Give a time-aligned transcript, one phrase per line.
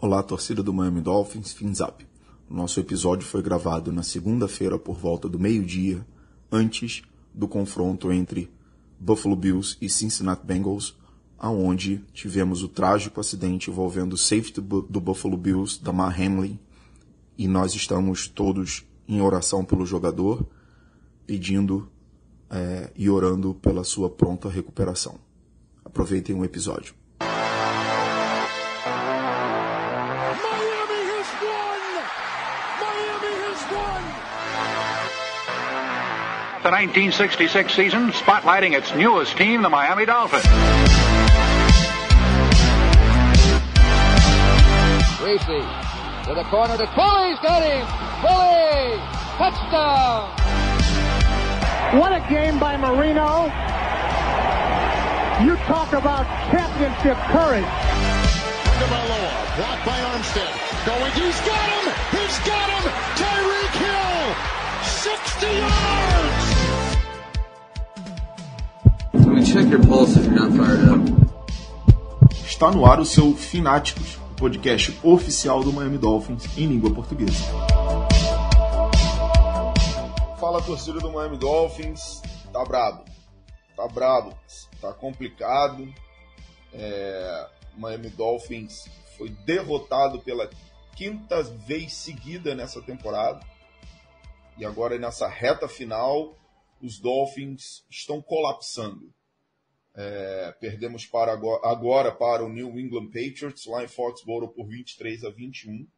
[0.00, 2.06] Olá, torcida do Miami Dolphins, fins up.
[2.48, 6.06] O nosso episódio foi gravado na segunda-feira por volta do meio-dia,
[6.52, 7.02] antes
[7.34, 8.48] do confronto entre
[8.96, 10.96] Buffalo Bills e Cincinnati Bengals,
[11.36, 16.60] aonde tivemos o trágico acidente envolvendo o safety do Buffalo Bills, Damar Hamlin,
[17.36, 20.46] e nós estamos todos em oração pelo jogador,
[21.26, 21.90] pedindo
[22.48, 25.18] é, e orando pela sua pronta recuperação.
[25.84, 26.94] Aproveitem o episódio.
[36.68, 40.44] The 1966 season, spotlighting its newest team, the Miami Dolphins.
[45.24, 47.86] Reese to the corner to Quilley's got him.
[48.20, 49.00] Quilley,
[49.40, 50.28] touchdown.
[51.96, 53.48] What a game by Marino.
[55.40, 57.64] You talk about championship courage.
[58.92, 60.52] Baloa, blocked by Armstead.
[60.84, 61.88] Going, he's got him!
[62.12, 62.92] He's got him!
[63.16, 64.36] Tyreek Hill!
[64.84, 66.27] 60 yards!
[69.52, 71.00] Check your pulse if you're not fired up.
[72.44, 77.44] Está no ar o seu Fináticos, o podcast oficial do Miami Dolphins em língua portuguesa.
[80.38, 82.20] Fala torcida do Miami Dolphins,
[82.52, 83.04] tá brabo,
[83.74, 84.36] tá brabo,
[84.82, 85.88] tá complicado.
[86.74, 90.50] É, Miami Dolphins foi derrotado pela
[90.94, 93.40] quinta vez seguida nessa temporada.
[94.58, 96.36] E agora nessa reta final,
[96.82, 99.16] os Dolphins estão colapsando.
[100.00, 105.24] É, perdemos para agora, agora, para o New England Patriots lá em Foxborough por 23
[105.24, 105.88] a 21.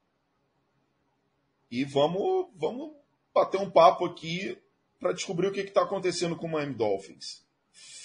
[1.71, 2.93] E vamos, vamos
[3.35, 4.57] bater um papo aqui
[4.99, 7.45] para descobrir o que está acontecendo com o Miami Dolphins.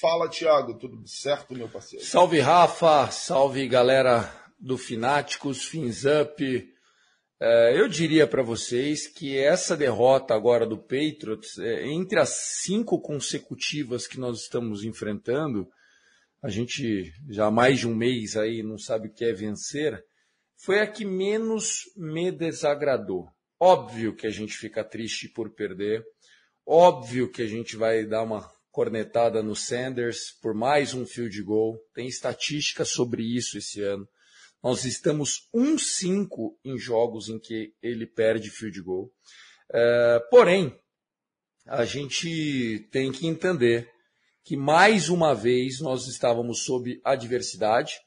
[0.02, 2.04] Fala, Thiago, tudo certo, meu parceiro?
[2.04, 4.30] Salve, Rafa, salve, galera
[4.60, 6.74] do Fináticos, Fins Up.
[7.40, 12.30] É, eu diria para vocês que essa derrota agora do Patriots, é, entre as
[12.64, 15.72] cinco consecutivas que nós estamos enfrentando,
[16.42, 20.04] a gente já há mais de um mês aí não sabe o que é vencer,
[20.58, 23.28] foi a que menos me desagradou.
[23.60, 26.04] Óbvio que a gente fica triste por perder,
[26.66, 31.80] óbvio que a gente vai dar uma cornetada no Sanders por mais um field goal,
[31.94, 34.08] tem estatística sobre isso esse ano.
[34.62, 39.12] Nós estamos 1-5 em jogos em que ele perde field goal.
[39.72, 40.78] É, porém,
[41.66, 43.90] a gente tem que entender
[44.46, 48.00] que mais uma vez nós estávamos sob adversidade.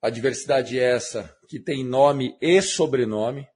[0.00, 3.46] Adversidade essa que tem nome e sobrenome.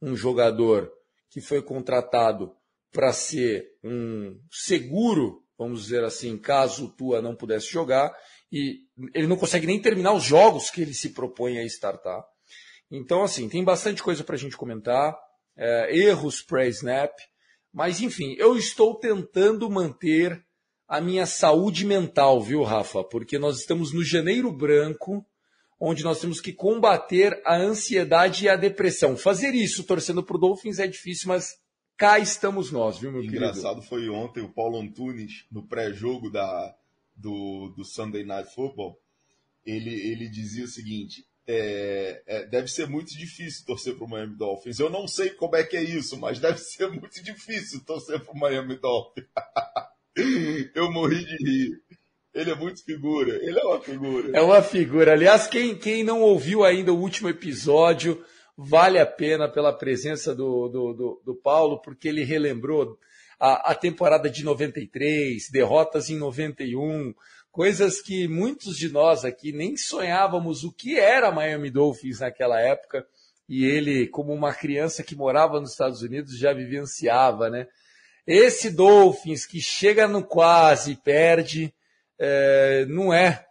[0.00, 0.90] Um jogador
[1.30, 2.56] que foi contratado
[2.90, 8.14] para ser um seguro, vamos dizer assim, caso o Tua não pudesse jogar,
[8.50, 8.80] e
[9.14, 12.24] ele não consegue nem terminar os jogos que ele se propõe a startar.
[12.90, 15.14] Então, assim, tem bastante coisa para a gente comentar,
[15.56, 17.12] é, erros pré-snap,
[17.72, 20.42] mas enfim, eu estou tentando manter
[20.92, 23.02] a minha saúde mental, viu, Rafa?
[23.02, 25.24] Porque nós estamos no janeiro branco,
[25.80, 29.16] onde nós temos que combater a ansiedade e a depressão.
[29.16, 31.56] Fazer isso torcendo para o Dolphins é difícil, mas
[31.96, 33.58] cá estamos nós, viu, meu Engraçado querido?
[33.58, 36.76] Engraçado foi ontem o Paulo Antunes, no pré-jogo da,
[37.16, 39.00] do, do Sunday Night Football,
[39.64, 44.36] ele, ele dizia o seguinte: é, é, deve ser muito difícil torcer para o Miami
[44.36, 44.78] Dolphins.
[44.78, 48.34] Eu não sei como é que é isso, mas deve ser muito difícil torcer para
[48.34, 49.24] o Miami Dolphins.
[50.74, 51.82] Eu morri de rir.
[52.34, 53.34] Ele é muito figura.
[53.42, 54.30] Ele é uma figura.
[54.36, 55.12] É uma figura.
[55.12, 58.24] Aliás, quem, quem não ouviu ainda o último episódio,
[58.56, 62.98] vale a pena pela presença do, do, do, do Paulo, porque ele relembrou
[63.38, 67.14] a, a, temporada de 93, derrotas em 91,
[67.50, 73.06] coisas que muitos de nós aqui nem sonhávamos o que era Miami Dolphins naquela época.
[73.46, 77.66] E ele, como uma criança que morava nos Estados Unidos, já vivenciava, né?
[78.26, 81.74] Esse Dolphins que chega no quase perde,
[82.18, 83.46] é, não é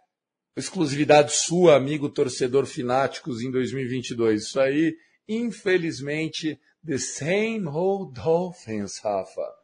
[0.56, 4.44] exclusividade sua, amigo torcedor Fináticos, em 2022.
[4.44, 4.96] Isso aí,
[5.28, 9.62] infelizmente, the same old Dolphins, Rafa.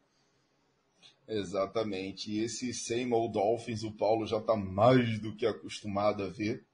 [1.27, 2.31] Exatamente.
[2.31, 6.65] E esse same old Dolphins, o Paulo já está mais do que acostumado a ver.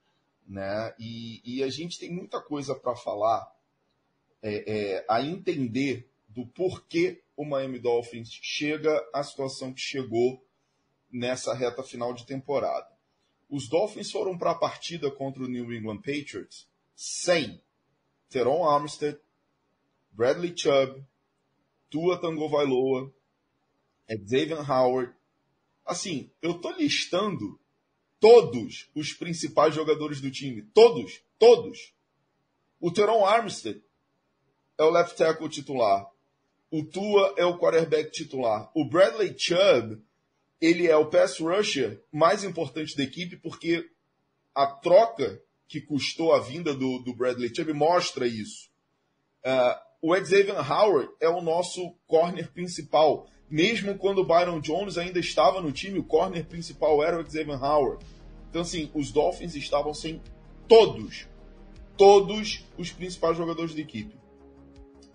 [0.47, 0.93] Né?
[0.99, 3.49] E, e a gente tem muita coisa para falar,
[4.41, 10.43] é, é, a entender do porquê o Miami Dolphins chega à situação que chegou
[11.11, 12.87] nessa reta final de temporada.
[13.49, 17.61] Os Dolphins foram para a partida contra o New England Patriots sem
[18.29, 19.19] Teron Armstead,
[20.11, 21.03] Bradley Chubb,
[21.89, 23.13] Tua Tagovailoa,
[24.09, 25.13] Xavier Howard.
[25.85, 27.59] Assim, eu tô listando
[28.19, 30.63] todos os principais jogadores do time.
[30.73, 31.93] Todos, todos.
[32.79, 33.83] O Teron Armstead
[34.77, 36.09] é o left tackle titular.
[36.77, 38.69] O Tua é o quarterback titular.
[38.75, 39.97] O Bradley Chubb,
[40.59, 43.89] ele é o pass rusher mais importante da equipe porque
[44.53, 48.69] a troca que custou a vinda do, do Bradley Chubb mostra isso.
[49.41, 53.25] Uh, o Xavier Howard é o nosso corner principal.
[53.49, 57.63] Mesmo quando o Byron Jones ainda estava no time, o corner principal era o Xavier
[57.63, 58.05] Howard.
[58.49, 60.21] Então, assim, os Dolphins estavam sem
[60.67, 61.25] todos,
[61.95, 64.13] todos os principais jogadores da equipe.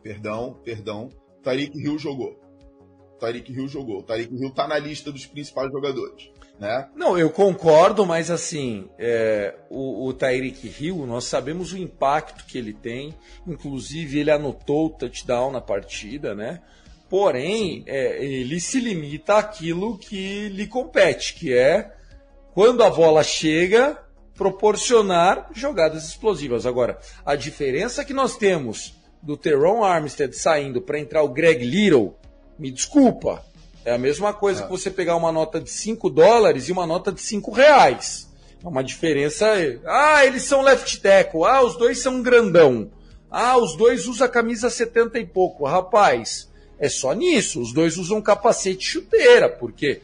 [0.02, 1.10] Perdão, perdão.
[1.42, 2.38] Tariq Hill jogou.
[3.18, 4.02] Tariq Hill jogou.
[4.02, 6.30] Tariq Hill tá na lista dos principais jogadores.
[6.60, 6.88] Né?
[6.94, 12.58] Não, eu concordo, mas assim, é, o, o Tyreek Hill, nós sabemos o impacto que
[12.58, 13.14] ele tem,
[13.46, 16.60] inclusive ele anotou o touchdown na partida, né?
[17.08, 21.92] Porém, é, ele se limita àquilo que lhe compete, que é
[22.52, 23.98] quando a bola chega,
[24.34, 26.66] proporcionar jogadas explosivas.
[26.66, 32.14] Agora, a diferença que nós temos do Teron Armstead saindo para entrar o Greg Little,
[32.58, 33.44] me desculpa,
[33.84, 34.64] é a mesma coisa ah.
[34.64, 38.28] que você pegar uma nota de 5 dólares e uma nota de 5 reais.
[38.62, 39.46] É uma diferença.
[39.86, 41.44] Ah, eles são left tackle.
[41.44, 42.90] Ah, os dois são grandão.
[43.30, 45.64] Ah, os dois usam a camisa 70 e pouco.
[45.64, 47.60] Rapaz, é só nisso.
[47.60, 50.02] Os dois usam capacete chuteira, porque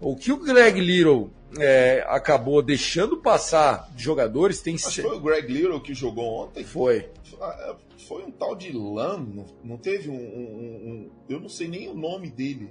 [0.00, 5.52] o que o Greg Little é, acabou deixando passar jogadores tem Mas foi o Greg
[5.52, 6.64] Little que jogou ontem?
[6.64, 7.08] Foi.
[7.40, 11.68] Ah, é, foi um tal de Lam, não teve um, um, um, Eu não sei
[11.68, 12.70] nem o nome dele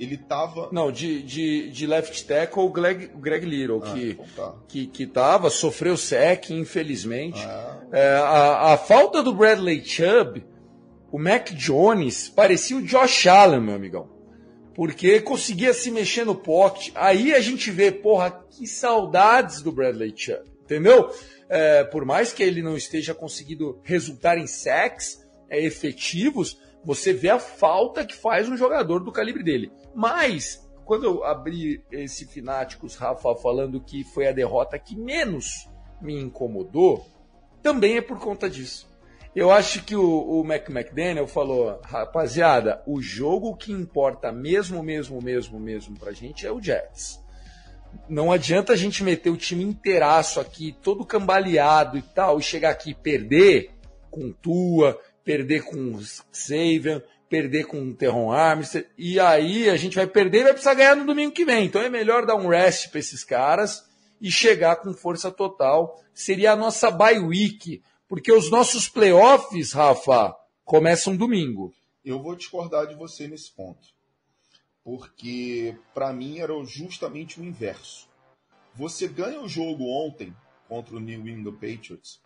[0.00, 0.70] ele tava.
[0.72, 4.54] Não, de, de, de left tackle, o Greg, Greg Little, ah, que, então tá.
[4.66, 7.38] que, que tava, sofreu sec, infelizmente.
[7.44, 7.82] Ah.
[7.92, 10.42] É, a, a falta do Bradley Chubb,
[11.12, 14.08] o Mac Jones, parecia o Josh Allen, meu amigão.
[14.74, 16.92] Porque conseguia se mexer no pocket.
[16.94, 21.10] Aí a gente vê, porra, que saudades do Bradley Chubb, entendeu?
[21.48, 27.28] É, por mais que ele não esteja conseguindo resultar em sacks é, efetivos, você vê
[27.28, 29.72] a falta que faz um jogador do calibre dele.
[29.94, 35.68] Mas, quando eu abri esse Fináticos, Rafa, falando que foi a derrota que menos
[36.00, 37.06] me incomodou,
[37.62, 38.89] também é por conta disso.
[39.34, 45.22] Eu acho que o, o Mac McDaniel falou, rapaziada, o jogo que importa mesmo, mesmo,
[45.22, 47.20] mesmo, mesmo pra gente é o Jets.
[48.08, 52.70] Não adianta a gente meter o time inteiraço aqui, todo cambaleado e tal, e chegar
[52.70, 53.70] aqui e perder
[54.10, 56.00] com Tua, perder com
[56.32, 60.74] Savian, perder com o Terron Armstead, e aí a gente vai perder e vai precisar
[60.74, 61.66] ganhar no domingo que vem.
[61.66, 63.84] Então é melhor dar um rest para esses caras
[64.20, 66.02] e chegar com força total.
[66.12, 67.80] Seria a nossa bye week,
[68.10, 70.34] porque os nossos playoffs, Rafa,
[70.64, 71.72] começam domingo.
[72.04, 73.86] Eu vou discordar de você nesse ponto.
[74.82, 78.08] Porque para mim era justamente o inverso.
[78.74, 80.34] Você ganha o jogo ontem
[80.68, 82.20] contra o New England Patriots,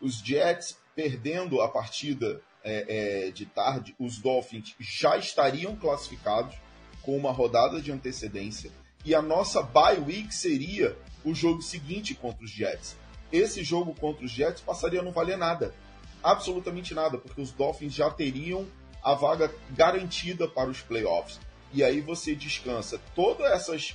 [0.00, 6.54] os Jets perdendo a partida é, é, de tarde, os Dolphins já estariam classificados
[7.02, 8.70] com uma rodada de antecedência
[9.04, 12.96] e a nossa bye week seria o jogo seguinte contra os Jets.
[13.32, 15.74] Esse jogo contra os Jets passaria a não valer nada,
[16.22, 18.66] absolutamente nada, porque os Dolphins já teriam
[19.02, 21.38] a vaga garantida para os playoffs.
[21.72, 23.94] E aí você descansa todos essas,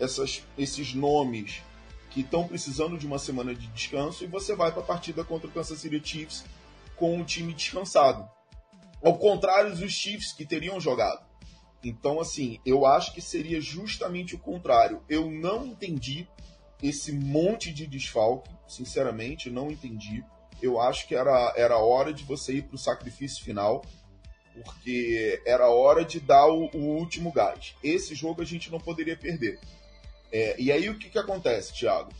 [0.00, 1.62] essas, esses nomes
[2.10, 5.48] que estão precisando de uma semana de descanso e você vai para a partida contra
[5.48, 6.44] o Kansas City Chiefs
[6.96, 8.26] com o time descansado.
[9.04, 11.26] Ao contrário dos Chiefs que teriam jogado.
[11.84, 15.02] Então, assim, eu acho que seria justamente o contrário.
[15.08, 16.26] Eu não entendi
[16.88, 20.24] esse monte de desfalque, sinceramente, não entendi.
[20.60, 23.84] Eu acho que era, era hora de você ir para o sacrifício final,
[24.54, 27.74] porque era hora de dar o, o, último gás.
[27.82, 29.60] Esse jogo a gente não poderia perder.
[30.32, 32.10] É, e aí o que, que acontece, Thiago?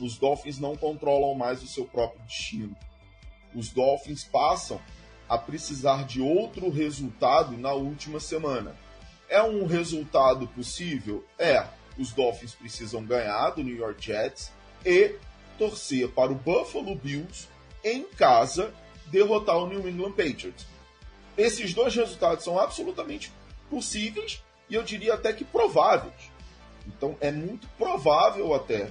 [0.00, 2.76] Os Dolphins não controlam mais o seu próprio destino
[3.54, 4.80] os Dolphins passam
[5.28, 8.76] a precisar de outro resultado na última semana.
[9.28, 11.24] É um resultado possível?
[11.38, 11.66] É.
[11.98, 14.52] Os Dolphins precisam ganhar do New York Jets
[14.84, 15.16] e
[15.58, 17.48] torcer para o Buffalo Bills
[17.82, 18.74] em casa
[19.06, 20.66] derrotar o New England Patriots.
[21.36, 23.32] Esses dois resultados são absolutamente
[23.70, 26.30] possíveis e eu diria até que prováveis.
[26.86, 28.90] Então é muito provável até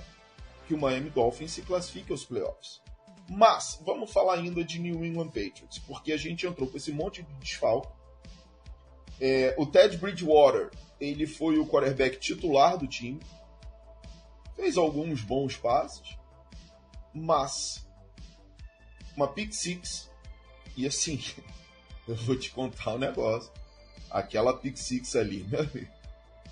[0.68, 2.82] que o Miami Dolphins se classifique aos playoffs.
[3.30, 7.24] Mas, vamos falar ainda de New England Patriots, porque a gente entrou com esse monte
[7.24, 7.88] de desfalque.
[9.26, 13.22] É, o Ted Bridgewater, ele foi o quarterback titular do time,
[14.54, 16.18] fez alguns bons passes,
[17.16, 17.88] mas
[19.16, 20.12] uma pick six,
[20.76, 21.24] e assim,
[22.06, 23.50] eu vou te contar um negócio.
[24.12, 25.88] Aquela pick six ali, meu amigo,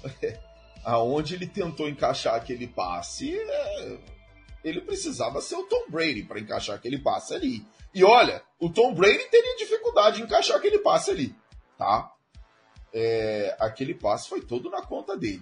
[0.86, 4.00] aonde ele tentou encaixar aquele passe, é
[4.64, 7.66] ele precisava ser o Tom Brady para encaixar aquele passe ali.
[7.94, 11.36] E olha, o Tom Brady teria dificuldade em encaixar aquele passe ali,
[11.78, 12.16] tá?
[12.94, 15.42] É, aquele passe foi todo na conta dele.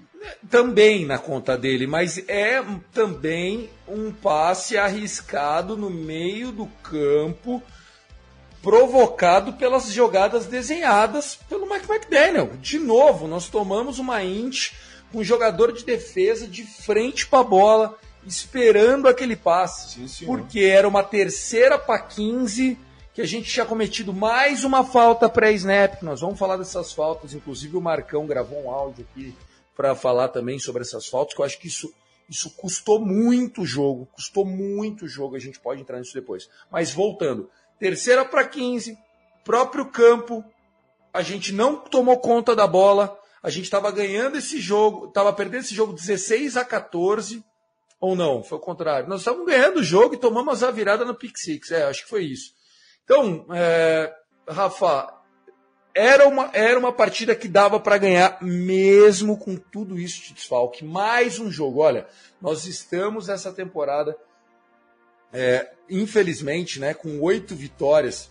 [0.50, 2.64] Também na conta dele, mas é
[2.94, 7.64] também um passe arriscado no meio do campo,
[8.62, 12.52] provocado pelas jogadas desenhadas pelo Mike McDaniel.
[12.62, 14.74] De novo, nós tomamos uma int
[15.12, 20.08] com um jogador de defesa de frente para a bola, esperando aquele passe.
[20.08, 22.78] Sim, porque era uma terceira para 15
[23.20, 26.02] que a gente tinha cometido mais uma falta pré-snap.
[26.02, 29.36] Nós vamos falar dessas faltas, inclusive o Marcão gravou um áudio aqui
[29.76, 31.94] para falar também sobre essas faltas, que eu acho que isso,
[32.30, 36.50] isso custou muito o jogo, custou muito o jogo, a gente pode entrar nisso depois.
[36.72, 38.98] Mas voltando, terceira para 15,
[39.44, 40.42] próprio campo,
[41.14, 45.64] a gente não tomou conta da bola, a gente estava ganhando esse jogo, estava perdendo
[45.66, 47.44] esse jogo 16 a 14,
[48.00, 49.10] ou não, foi o contrário.
[49.10, 52.10] Nós estávamos ganhando o jogo e tomamos a virada no pick six, é, acho que
[52.10, 52.58] foi isso.
[53.12, 54.14] Então, é,
[54.48, 55.12] Rafa,
[55.96, 60.86] era uma, era uma partida que dava para ganhar, mesmo com tudo isso de desfalque.
[60.86, 61.80] Mais um jogo.
[61.80, 62.06] Olha,
[62.40, 64.16] nós estamos essa temporada,
[65.34, 68.30] é, infelizmente, né, com oito vitórias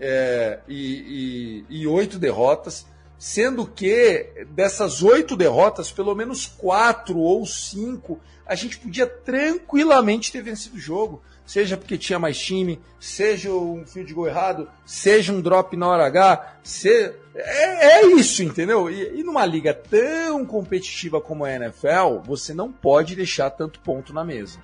[0.00, 2.86] é, e, e, e oito derrotas,
[3.18, 10.40] sendo que dessas oito derrotas, pelo menos quatro ou cinco, a gente podia tranquilamente ter
[10.40, 15.40] vencido o jogo seja porque tinha mais time, seja um field goal errado, seja um
[15.40, 17.14] drop na hora H, se...
[17.34, 18.90] é, é isso, entendeu?
[18.90, 24.12] E, e, numa liga tão competitiva como a NFL, você não pode deixar tanto ponto
[24.12, 24.58] na mesa.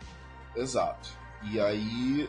[0.56, 1.10] Exato.
[1.50, 2.28] E aí,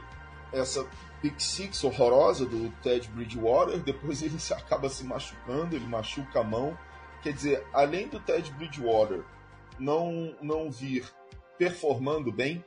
[0.53, 0.85] essa
[1.21, 6.77] pick six horrorosa do Ted Bridgewater, depois ele acaba se machucando, ele machuca a mão.
[7.21, 9.23] Quer dizer, além do Ted Bridgewater
[9.79, 11.05] não, não vir
[11.57, 12.63] performando bem,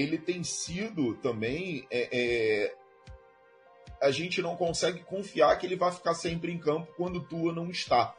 [0.00, 1.86] ele tem sido também.
[1.90, 2.74] É, é,
[4.00, 7.52] a gente não consegue confiar que ele vai ficar sempre em campo quando o Tua
[7.52, 8.14] não está.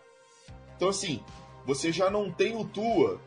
[0.75, 1.23] Então, assim,
[1.65, 3.19] você já não tem o Tua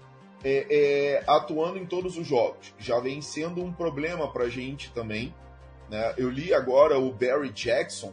[0.43, 2.75] é, é, atuando em todos os jogos.
[2.79, 5.35] Já vem sendo um problema para a gente também.
[5.89, 6.15] Né?
[6.17, 8.13] Eu li agora o Barry Jackson,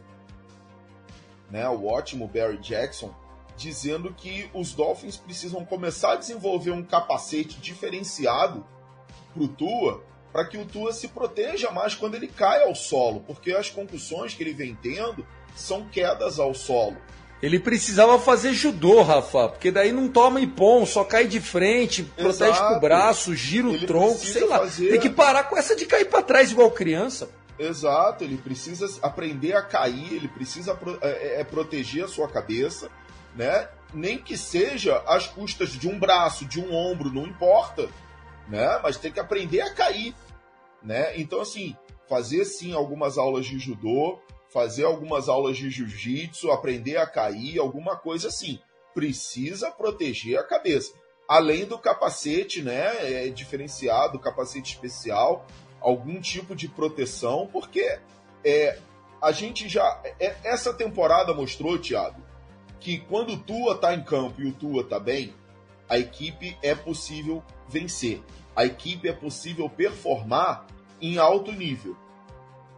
[1.50, 1.68] né?
[1.68, 3.14] o ótimo Barry Jackson,
[3.56, 8.64] dizendo que os Dolphins precisam começar a desenvolver um capacete diferenciado
[9.34, 13.20] para o Tua para que o Tua se proteja mais quando ele cai ao solo,
[13.26, 16.96] porque as concussões que ele vem tendo são quedas ao solo.
[17.40, 22.50] Ele precisava fazer judô, Rafa, porque daí não toma ipom, só cai de frente, protege
[22.50, 22.68] Exato.
[22.68, 24.58] com o braço, gira o ele tronco, sei lá.
[24.58, 24.90] Fazer...
[24.90, 27.30] Tem que parar com essa de cair para trás igual criança.
[27.56, 32.88] Exato, ele precisa aprender a cair, ele precisa é, é, é, proteger a sua cabeça,
[33.36, 33.68] né?
[33.94, 37.88] Nem que seja às custas de um braço, de um ombro, não importa
[38.48, 38.80] né?
[38.82, 40.14] Mas tem que aprender a cair,
[40.82, 41.18] né?
[41.18, 41.76] Então, assim,
[42.08, 47.96] fazer sim algumas aulas de judô, fazer algumas aulas de jiu-jitsu, aprender a cair, alguma
[47.96, 48.58] coisa assim.
[48.94, 50.92] Precisa proteger a cabeça.
[51.28, 53.24] Além do capacete, né?
[53.24, 55.46] É diferenciado, capacete especial,
[55.80, 57.98] algum tipo de proteção, porque
[58.44, 58.78] é,
[59.20, 60.00] a gente já.
[60.18, 62.22] É, essa temporada mostrou, Thiago,
[62.80, 65.34] que quando o Tua tá em campo e o Tua tá bem,
[65.88, 68.22] a equipe é possível vencer.
[68.58, 70.66] A equipe é possível performar
[71.00, 71.96] em alto nível.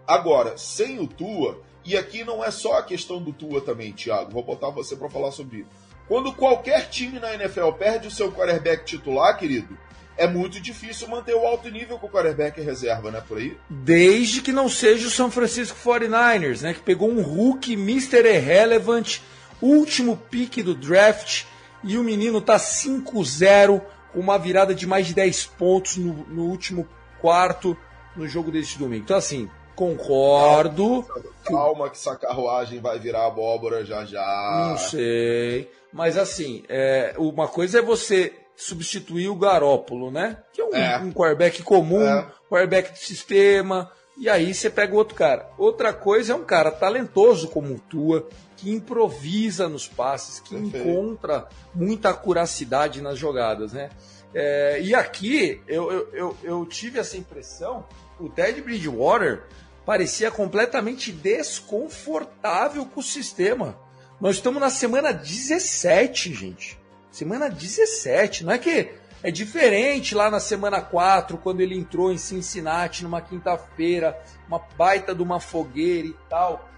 [0.06, 4.30] Agora, sem o Tua, e aqui não é só a questão do Tua também, Thiago,
[4.30, 5.70] vou botar você para falar sobre isso.
[6.06, 9.78] Quando qualquer time na NFL perde o seu quarterback titular, querido,
[10.18, 13.56] é muito difícil manter o alto nível com o quarterback reserva, né, por aí?
[13.70, 18.18] Desde que não seja o São Francisco 49ers, né, que pegou um Hulk Mr.
[18.18, 19.20] Irrelevant,
[19.62, 21.44] último pique do draft,
[21.82, 26.45] e o menino tá 5-0 com uma virada de mais de 10 pontos no, no
[26.45, 26.88] último
[27.21, 27.76] quarto
[28.17, 29.05] no jogo deste domingo.
[29.05, 31.05] Então, assim, concordo.
[31.45, 34.69] Calma, que essa carruagem vai virar abóbora já já.
[34.71, 35.71] Não sei.
[35.93, 40.37] Mas, assim, é, uma coisa é você substituir o Garópolo, né?
[40.52, 40.99] Que é um, é.
[40.99, 42.26] um quarterback comum, é.
[42.49, 43.90] quarterback de sistema.
[44.19, 45.49] E aí você pega outro cara.
[45.57, 48.29] Outra coisa é um cara talentoso como o Tua,
[48.61, 50.87] que improvisa nos passes, que Perfeito.
[50.87, 53.88] encontra muita curacidade nas jogadas, né?
[54.35, 57.85] É, e aqui eu, eu, eu, eu, tive essa impressão,
[58.19, 59.45] o Ted Bridgewater
[59.85, 63.76] parecia completamente desconfortável com o sistema.
[64.21, 66.79] Nós estamos na semana 17, gente.
[67.11, 68.90] Semana 17, não é que
[69.23, 75.14] é diferente lá na semana 4, quando ele entrou em Cincinnati numa quinta-feira, uma baita
[75.14, 76.70] de uma fogueira e tal.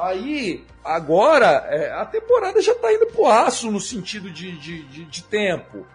[0.00, 5.04] Aí, agora, é, a temporada já está indo pro aço no sentido de, de, de,
[5.04, 5.86] de tempo.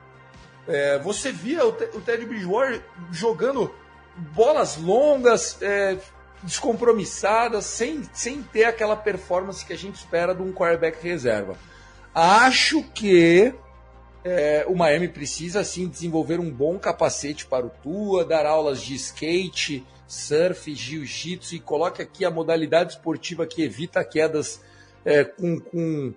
[0.67, 2.81] É, você via o, o Bridgewater
[3.11, 3.73] jogando
[4.15, 5.97] bolas longas, é,
[6.43, 11.55] descompromissadas, sem, sem ter aquela performance que a gente espera de um quarterback reserva.
[12.13, 13.53] Acho que
[14.23, 18.95] é, o Miami precisa sim desenvolver um bom capacete para o Tua, dar aulas de
[18.95, 24.61] skate, surf, jiu-jitsu e coloque aqui a modalidade esportiva que evita quedas
[25.03, 26.13] é, com, com,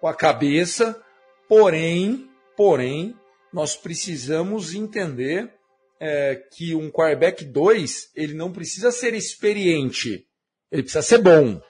[0.00, 1.00] com a cabeça.
[1.48, 3.14] Porém, porém,
[3.52, 5.52] nós precisamos entender
[5.98, 10.26] é, que um quarterback 2 ele não precisa ser experiente,
[10.70, 11.60] ele precisa ser bom.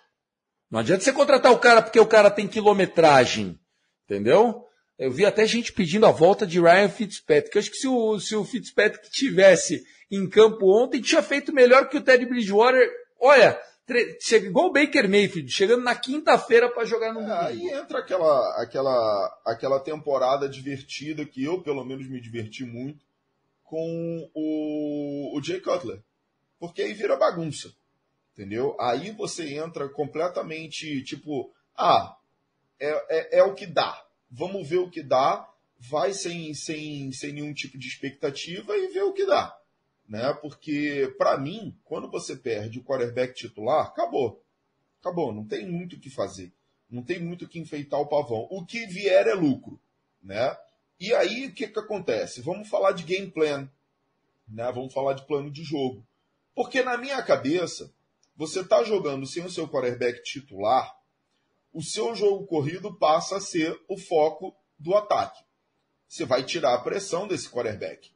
[0.70, 3.58] Não adianta você contratar o cara porque o cara tem quilometragem,
[4.04, 4.69] entendeu?
[5.00, 7.56] Eu vi até gente pedindo a volta de Ryan Fitzpatrick.
[7.56, 11.88] Eu acho que se o, se o Fitzpatrick tivesse em campo ontem, tinha feito melhor
[11.88, 12.86] que o Teddy Bridgewater.
[13.18, 13.58] Olha,
[14.30, 19.40] igual o Baker Mayfield, chegando na quinta-feira para jogar no é, Aí entra aquela, aquela,
[19.46, 23.02] aquela temporada divertida que eu, pelo menos, me diverti muito
[23.64, 26.02] com o, o Jay Cutler.
[26.58, 27.72] Porque aí vira bagunça.
[28.34, 28.76] Entendeu?
[28.78, 32.18] Aí você entra completamente tipo, ah,
[32.78, 34.09] é, é, é o que dá.
[34.30, 35.48] Vamos ver o que dá.
[35.78, 39.58] Vai sem, sem, sem nenhum tipo de expectativa e ver o que dá.
[40.08, 40.32] Né?
[40.34, 44.42] Porque, para mim, quando você perde o quarterback titular, acabou.
[45.00, 46.52] Acabou, não tem muito o que fazer.
[46.90, 48.46] Não tem muito o que enfeitar o pavão.
[48.50, 49.80] O que vier é lucro.
[50.22, 50.56] Né?
[50.98, 52.42] E aí, o que, que acontece?
[52.42, 53.70] Vamos falar de game plan.
[54.46, 54.70] Né?
[54.72, 56.06] Vamos falar de plano de jogo.
[56.54, 57.90] Porque na minha cabeça,
[58.36, 60.94] você está jogando sem o seu quarterback titular,
[61.72, 65.42] o seu jogo corrido passa a ser o foco do ataque.
[66.08, 68.10] Você vai tirar a pressão desse quarterback.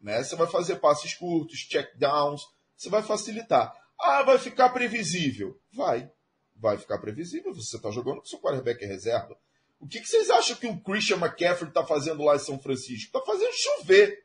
[0.00, 0.22] Né?
[0.22, 2.42] Você vai fazer passes curtos, check downs,
[2.76, 3.74] você vai facilitar.
[3.98, 5.60] Ah, vai ficar previsível.
[5.72, 6.10] Vai.
[6.56, 7.54] Vai ficar previsível.
[7.54, 9.36] Você está jogando com seu quarterback reserva.
[9.80, 13.06] O que, que vocês acham que o Christian McCaffrey está fazendo lá em São Francisco?
[13.06, 14.24] Está fazendo chover.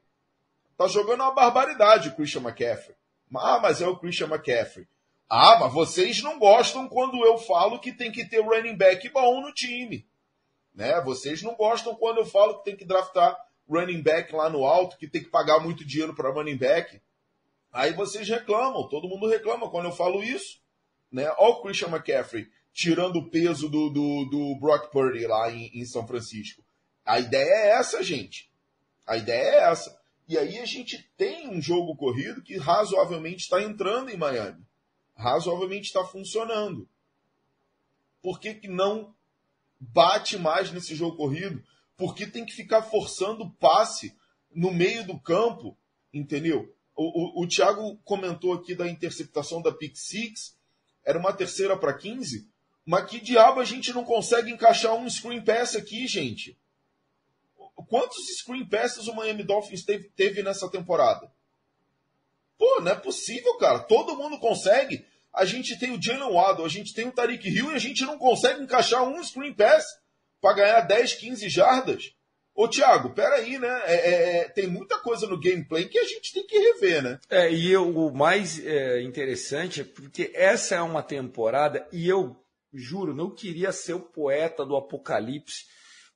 [0.72, 2.96] Está jogando uma barbaridade o Christian McCaffrey.
[3.36, 4.88] Ah, mas é o Christian McCaffrey.
[5.30, 9.42] Ah, mas vocês não gostam quando eu falo que tem que ter running back bom
[9.42, 10.08] no time.
[10.74, 11.02] Né?
[11.02, 13.38] Vocês não gostam quando eu falo que tem que draftar
[13.70, 17.02] running back lá no alto, que tem que pagar muito dinheiro para running back.
[17.74, 20.62] Aí vocês reclamam, todo mundo reclama quando eu falo isso.
[21.12, 21.30] Né?
[21.38, 25.84] Olha o Christian McCaffrey tirando o peso do, do, do Brock Purdy lá em, em
[25.84, 26.64] São Francisco.
[27.04, 28.52] A ideia é essa, gente.
[29.06, 30.00] A ideia é essa.
[30.28, 34.67] E aí a gente tem um jogo corrido que razoavelmente está entrando em Miami.
[35.18, 36.88] Razoavelmente está funcionando.
[38.22, 39.14] Por que, que não
[39.80, 41.64] bate mais nesse jogo corrido?
[41.98, 44.16] Porque tem que ficar forçando o passe
[44.54, 45.76] no meio do campo,
[46.14, 46.74] entendeu?
[46.96, 50.56] O, o, o Thiago comentou aqui da interceptação da Pick Six,
[51.04, 52.48] era uma terceira para 15.
[52.86, 56.58] Mas que diabo a gente não consegue encaixar um screen pass aqui, gente?
[57.90, 61.32] Quantos screen passes o Miami Dolphins teve, teve nessa temporada?
[62.58, 63.80] Pô, não é possível, cara.
[63.80, 65.06] Todo mundo consegue.
[65.34, 68.04] A gente tem o Jalen Waddle, a gente tem o Tariq Hill e a gente
[68.04, 69.86] não consegue encaixar um screen pass
[70.42, 72.12] para ganhar 10, 15 jardas.
[72.58, 73.82] Ô, Thiago, peraí, né?
[73.86, 77.20] É, é, é, tem muita coisa no gameplay que a gente tem que rever, né?
[77.30, 82.36] É, e eu, o mais é, interessante é porque essa é uma temporada, e eu
[82.74, 85.66] juro, não queria ser o poeta do apocalipse,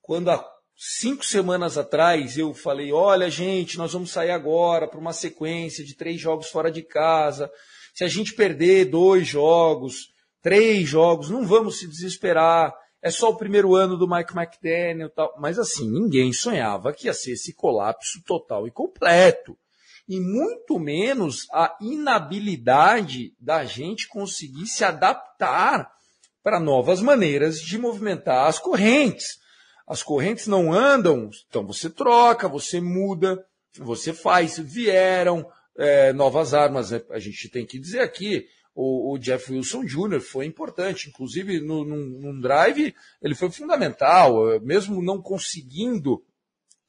[0.00, 0.44] quando há
[0.84, 5.94] cinco semanas atrás eu falei: olha, gente, nós vamos sair agora para uma sequência de
[5.94, 7.50] três jogos fora de casa.
[7.94, 10.08] Se a gente perder dois jogos,
[10.42, 12.74] três jogos, não vamos se desesperar.
[13.00, 15.34] É só o primeiro ano do Mike McDaniel tal.
[15.38, 19.56] Mas assim, ninguém sonhava que ia ser esse colapso total e completo.
[20.08, 25.90] E muito menos a inabilidade da gente conseguir se adaptar
[26.42, 29.41] para novas maneiras de movimentar as correntes.
[29.92, 33.44] As correntes não andam, então você troca, você muda,
[33.76, 34.58] você faz.
[34.58, 37.02] Vieram é, novas armas, né?
[37.10, 38.46] a gente tem que dizer aqui.
[38.74, 40.18] O, o Jeff Wilson Jr.
[40.18, 46.24] foi importante, inclusive no, num, num drive ele foi fundamental, mesmo não conseguindo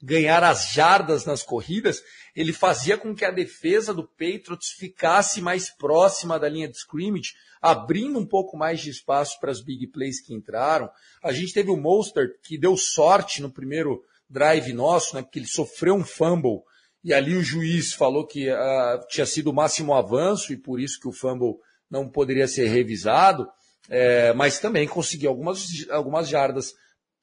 [0.06, 2.04] ganhar as jardas nas corridas,
[2.36, 7.34] ele fazia com que a defesa do Patriots ficasse mais próxima da linha de scrimmage,
[7.62, 10.90] abrindo um pouco mais de espaço para as big plays que entraram.
[11.24, 15.48] A gente teve o Monster que deu sorte no primeiro drive nosso, né, porque ele
[15.48, 16.64] sofreu um fumble
[17.02, 21.00] e ali o juiz falou que uh, tinha sido o máximo avanço e por isso
[21.00, 21.56] que o fumble
[21.90, 23.48] não poderia ser revisado,
[23.90, 26.74] é, mas também conseguiu algumas, algumas jardas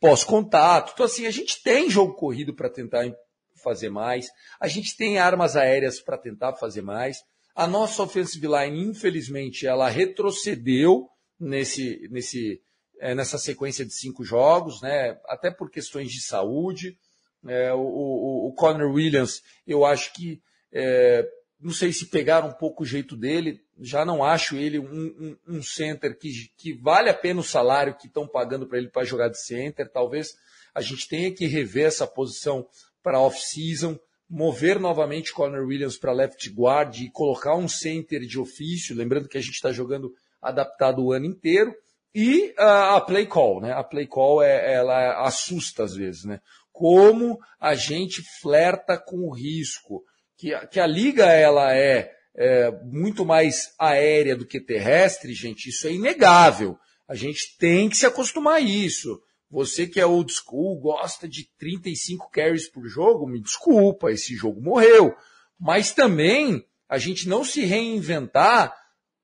[0.00, 0.92] pós-contato.
[0.94, 3.04] Então, assim, a gente tem jogo corrido para tentar
[3.62, 7.18] fazer mais, a gente tem armas aéreas para tentar fazer mais.
[7.54, 11.08] A nossa offensive line, infelizmente, ela retrocedeu
[11.38, 12.60] nesse, nesse,
[12.98, 15.18] é, nessa sequência de cinco jogos, né?
[15.26, 16.96] até por questões de saúde.
[17.46, 20.40] É, o, o, o Connor Williams, eu acho que
[20.72, 21.26] é,
[21.60, 25.56] não sei se pegaram um pouco o jeito dele, já não acho ele um, um,
[25.56, 29.04] um center que, que vale a pena o salário que estão pagando para ele para
[29.04, 29.90] jogar de center.
[29.90, 30.34] Talvez
[30.74, 32.66] a gente tenha que rever essa posição
[33.02, 38.96] para off-season, mover novamente Connor Williams para left guard e colocar um center de ofício,
[38.96, 41.74] lembrando que a gente está jogando adaptado o ano inteiro.
[42.14, 43.72] E uh, a play call, né?
[43.72, 46.40] A play call é, ela assusta às vezes, né?
[46.72, 50.02] Como a gente flerta com o risco
[50.40, 55.86] que, que a liga ela é, é muito mais aérea do que terrestre, gente, isso
[55.86, 56.78] é inegável.
[57.06, 59.20] A gente tem que se acostumar a isso.
[59.50, 64.62] Você que é old school, gosta de 35 carries por jogo, me desculpa, esse jogo
[64.62, 65.14] morreu.
[65.58, 68.74] Mas também a gente não se reinventar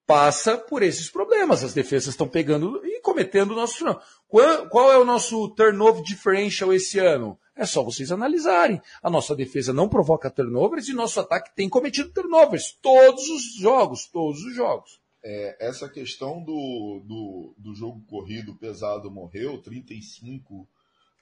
[0.07, 1.65] passa por esses problemas.
[1.65, 3.85] As defesas estão pegando e cometendo o nosso.
[4.29, 7.39] Qual, qual é o nosso turnover differential esse ano?
[7.57, 8.83] É só vocês analisarem.
[9.03, 12.77] A nossa defesa não provoca turnovers e nosso ataque tem cometido turnovers.
[12.83, 15.01] Todos os jogos, todos os jogos.
[15.25, 20.69] É, essa questão do, do, do, jogo corrido pesado morreu, 35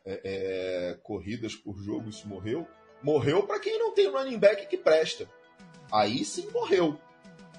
[0.05, 2.67] é, é, corridas por jogo isso morreu.
[3.03, 5.31] Morreu para quem não tem running back que presta.
[5.93, 6.99] Aí sim morreu.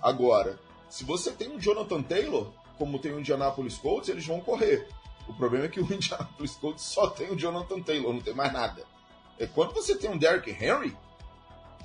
[0.01, 0.59] Agora,
[0.89, 4.88] se você tem um Jonathan Taylor, como tem o Indianapolis Colts, eles vão correr.
[5.27, 8.53] O problema é que o Indianapolis Colts só tem o Jonathan Taylor, não tem mais
[8.53, 8.83] nada.
[9.39, 10.95] É quando você tem um Derrick Henry,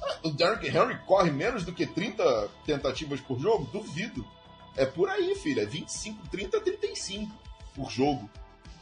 [0.03, 3.65] ah, o Derrick Henry corre menos do que 30 tentativas por jogo?
[3.73, 4.27] Duvido.
[4.77, 5.61] É por aí, filho.
[5.61, 7.31] É 25, 30, 35
[7.75, 8.31] por jogo.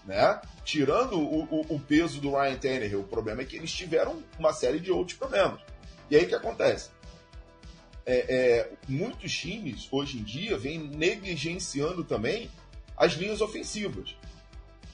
[0.05, 0.41] Né?
[0.65, 4.53] Tirando o, o, o peso do Ryan Tannehill, o problema é que eles tiveram uma
[4.53, 5.61] série de outros problemas.
[6.11, 6.91] E aí o que acontece?
[8.07, 12.51] É, é, muitos times, hoje em dia, vêm negligenciando também
[12.97, 14.17] as linhas ofensivas.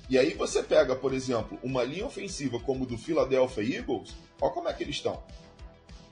[0.09, 4.69] E aí você pega, por exemplo, uma linha ofensiva como do Philadelphia Eagles, olha como
[4.69, 5.23] é que eles estão.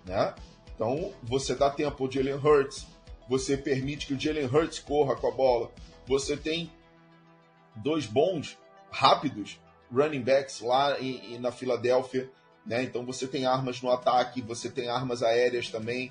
[0.05, 0.35] Né?
[0.75, 2.87] Então, você dá tempo ao Jalen Hurts,
[3.29, 5.71] você permite que o Jalen Hurts corra com a bola,
[6.07, 6.71] você tem
[7.77, 8.59] dois bons,
[8.91, 9.61] rápidos
[9.93, 12.31] running backs lá em, em, na Filadélfia,
[12.65, 12.83] né?
[12.83, 16.11] Então você tem armas no ataque, você tem armas aéreas também,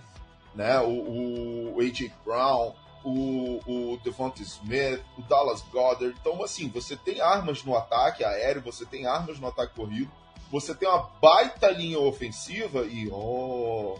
[0.53, 0.79] né?
[0.79, 6.15] O, o AJ Brown, o, o Devonta Smith, o Dallas Goddard.
[6.19, 10.11] Então, assim, você tem armas no ataque aéreo, você tem armas no ataque corrido,
[10.51, 13.97] você tem uma baita linha ofensiva e, oh,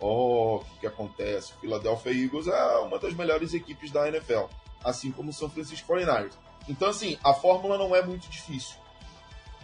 [0.00, 1.52] oh, o que, que acontece?
[1.52, 4.44] O Philadelphia Eagles é uma das melhores equipes da NFL,
[4.84, 6.34] assim como o São Francisco 49ers.
[6.68, 8.76] Então, assim, a fórmula não é muito difícil.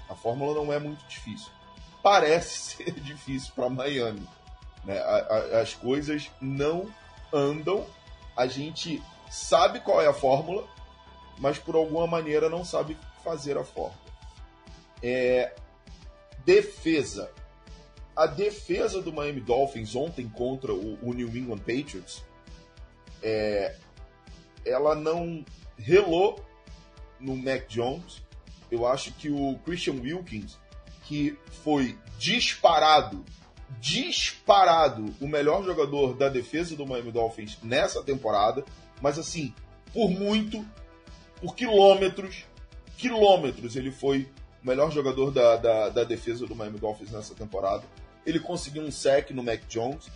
[0.09, 1.51] A fórmula não é muito difícil.
[2.03, 4.27] Parece ser difícil para Miami.
[4.85, 4.99] Né?
[5.61, 6.93] as coisas não
[7.33, 7.87] andam
[8.37, 10.67] a gente sabe qual é a fórmula,
[11.39, 14.01] mas por alguma maneira não sabe fazer a fórmula.
[15.03, 15.55] É,
[16.45, 17.31] defesa.
[18.15, 22.23] A defesa do Miami Dolphins ontem contra o, o New England Patriots,
[23.23, 23.77] é,
[24.65, 25.45] ela não
[25.79, 26.45] relou
[27.19, 28.23] no Mac Jones.
[28.71, 30.59] Eu acho que o Christian Wilkins,
[31.05, 33.25] que foi disparado
[33.81, 38.65] disparado o melhor jogador da defesa do Miami Dolphins nessa temporada,
[39.01, 39.55] mas assim,
[39.93, 40.65] por muito,
[41.41, 42.45] por quilômetros,
[42.97, 44.29] quilômetros, ele foi
[44.63, 47.85] o melhor jogador da, da, da defesa do Miami Dolphins nessa temporada.
[48.25, 50.09] Ele conseguiu um sec no Mac Jones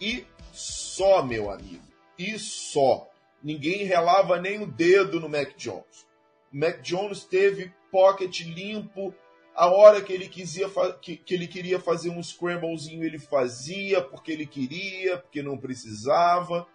[0.00, 1.82] e só, meu amigo,
[2.18, 3.10] e só.
[3.42, 6.06] Ninguém relava nem o dedo no Mac Jones.
[6.52, 9.12] O Mac Jones teve pocket limpo,
[9.54, 10.68] a hora que ele, quisia,
[11.00, 16.66] que, que ele queria fazer um scramblezinho, ele fazia porque ele queria, porque não precisava.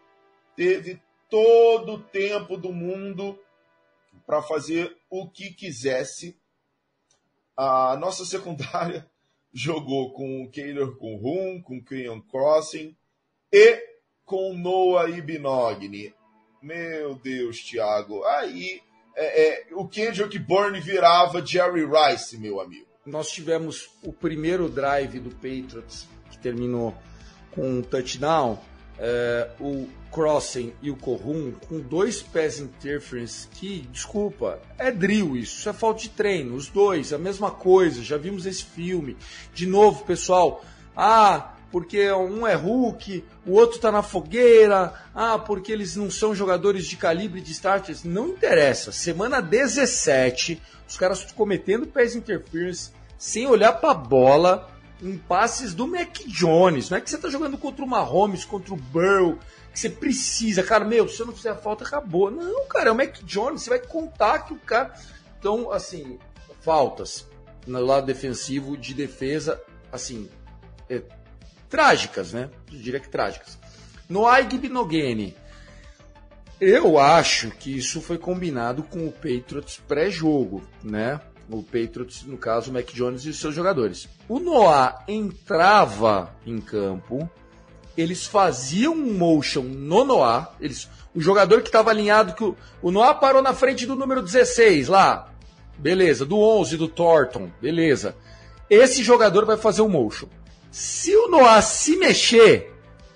[0.55, 3.37] Teve todo o tempo do mundo
[4.25, 6.39] para fazer o que quisesse.
[7.55, 9.09] A nossa secundária
[9.51, 12.95] jogou com o Keylor Kunhun, com o Keon Crossing
[13.51, 13.83] e
[14.23, 16.13] com Noah Ibinogni.
[16.61, 18.23] Meu Deus, Thiago.
[18.23, 18.81] Aí
[19.19, 22.87] é, é, o Kendrick Bourne virava Jerry Rice, meu amigo.
[23.05, 26.95] Nós tivemos o primeiro drive do Patriots, que terminou
[27.51, 28.57] com um touchdown,
[28.97, 35.59] é, o Crossing e o Corrum com dois pés interference que, desculpa, é drill isso,
[35.59, 36.55] isso é falta de treino.
[36.55, 39.17] Os dois, a mesma coisa, já vimos esse filme.
[39.53, 40.63] De novo, pessoal,
[40.95, 46.33] ah, porque um é Hulk, o outro está na fogueira, ah, porque eles não são
[46.33, 48.03] jogadores de calibre de starters.
[48.03, 48.91] Não interessa.
[48.91, 54.69] Semana 17, os caras cometendo pés interference, sem olhar para a bola,
[55.01, 56.89] em passes do Mac Jones.
[56.89, 59.37] Não é que você está jogando contra o Mahomes, contra o Burrow,
[59.71, 60.63] que você precisa.
[60.63, 62.29] Cara, meu, se você não fizer a falta, acabou.
[62.31, 64.93] Não, cara, é o Mac Jones, você vai contar que o cara.
[65.39, 66.19] Então, assim,
[66.61, 67.25] faltas
[67.65, 70.29] no lado defensivo, de defesa, assim,
[70.89, 71.01] é,
[71.69, 72.49] trágicas, né?
[72.71, 73.57] Eu diria que trágicas.
[74.09, 75.35] No Aigbinogene.
[76.59, 81.21] Eu acho que isso foi combinado com o Patriots pré-jogo, né?
[81.49, 84.09] O Patriots, no caso, o Mac Jones e os seus jogadores.
[84.27, 87.29] O Noah entrava em campo,
[87.95, 92.91] eles faziam um motion no Noah, eles, o jogador que estava alinhado, que o, o
[92.91, 95.31] Noah parou na frente do número 16 lá,
[95.77, 98.15] beleza, do 11 do Thornton, beleza.
[98.69, 100.27] Esse jogador vai fazer um motion.
[100.71, 102.71] Se o Noah se mexer,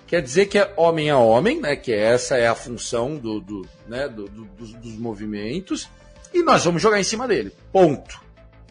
[0.06, 1.76] quer dizer que é homem a homem, né?
[1.76, 5.88] Que essa é a função do, do, né, do, do, dos, dos movimentos.
[6.32, 7.54] E nós vamos jogar em cima dele.
[7.72, 8.20] Ponto.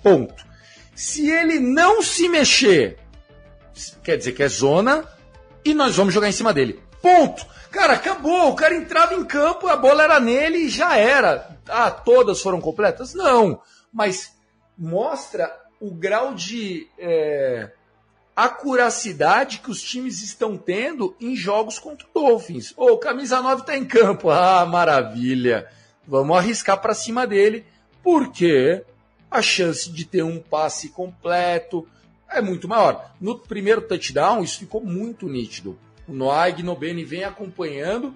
[0.01, 0.45] Ponto.
[0.93, 2.99] Se ele não se mexer,
[4.03, 5.07] quer dizer que é zona,
[5.63, 6.81] e nós vamos jogar em cima dele.
[7.01, 7.45] Ponto.
[7.71, 8.49] Cara, acabou.
[8.49, 11.57] O cara entrava em campo, a bola era nele e já era.
[11.67, 13.13] Ah, todas foram completas?
[13.13, 13.61] Não.
[13.91, 14.33] Mas
[14.77, 16.87] mostra o grau de.
[16.99, 17.71] É
[18.35, 22.73] a curacidade que os times estão tendo em jogos contra o Dolphins.
[22.75, 24.29] Ô, oh, camisa 9 está em campo.
[24.29, 25.67] Ah, maravilha.
[26.07, 27.65] Vamos arriscar para cima dele,
[28.01, 28.83] porque
[29.29, 31.87] a chance de ter um passe completo
[32.29, 33.11] é muito maior.
[33.21, 35.77] No primeiro touchdown, isso ficou muito nítido.
[36.07, 38.13] O Noah Gnobeni vem acompanhando.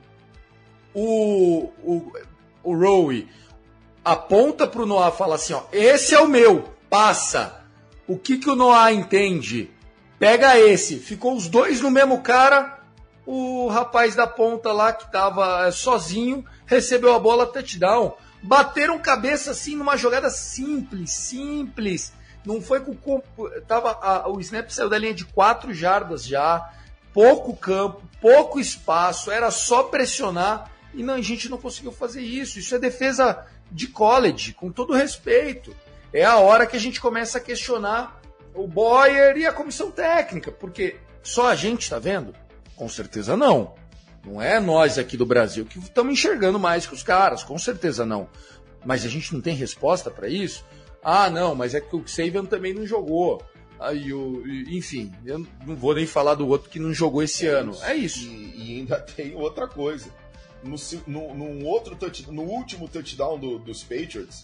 [0.93, 2.11] O, o,
[2.63, 3.29] o Rowe
[4.03, 7.63] aponta para o Noah e fala assim: ó, esse é o meu, passa.
[8.07, 9.69] O que, que o Noah entende?
[10.19, 10.97] Pega esse.
[10.97, 12.79] Ficou os dois no mesmo cara.
[13.25, 18.15] O rapaz da ponta lá que estava é, sozinho recebeu a bola touchdown.
[18.41, 22.13] Bateram cabeça assim numa jogada simples, simples.
[22.45, 23.21] Não foi com
[23.67, 26.71] tava a, o snap saiu da linha de quatro jardas já,
[27.13, 32.57] pouco campo, pouco espaço, era só pressionar e não, a gente não conseguiu fazer isso.
[32.57, 35.75] Isso é defesa de college, com todo respeito.
[36.13, 38.16] É a hora que a gente começa a questionar
[38.57, 42.33] o Boyer e a comissão técnica, porque só a gente está vendo?
[42.75, 43.75] Com certeza não.
[44.25, 48.05] Não é nós aqui do Brasil que estamos enxergando mais que os caras, com certeza
[48.05, 48.27] não.
[48.85, 50.65] Mas a gente não tem resposta para isso?
[51.03, 53.41] Ah, não, mas é que o Saban também não jogou.
[53.79, 57.51] Aí, o, enfim, eu não vou nem falar do outro que não jogou esse é
[57.51, 57.71] ano.
[57.71, 57.85] Isso.
[57.85, 58.19] É isso.
[58.27, 60.09] E, e, ainda tem outra coisa.
[60.63, 64.43] No, no, no, outro touch, no último touchdown do, dos Patriots,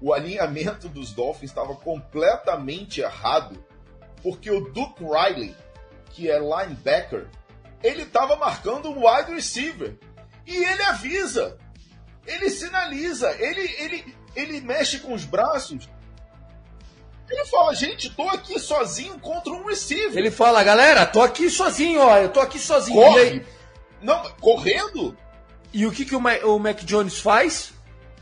[0.00, 3.64] o alinhamento dos Dolphins estava completamente errado,
[4.22, 5.54] porque o Duke Riley,
[6.10, 7.28] que é linebacker,
[7.82, 9.96] ele estava marcando um wide receiver.
[10.46, 11.58] E ele avisa,
[12.26, 15.88] ele sinaliza, ele, ele, ele mexe com os braços.
[17.28, 20.16] Ele fala, gente, tô aqui sozinho contra um receiver.
[20.16, 23.00] Ele fala, galera, tô aqui sozinho, ó, eu tô aqui sozinho.
[23.00, 23.44] Corre.
[24.00, 25.16] Não, correndo?
[25.72, 27.72] E o que, que o, o Mac Jones faz?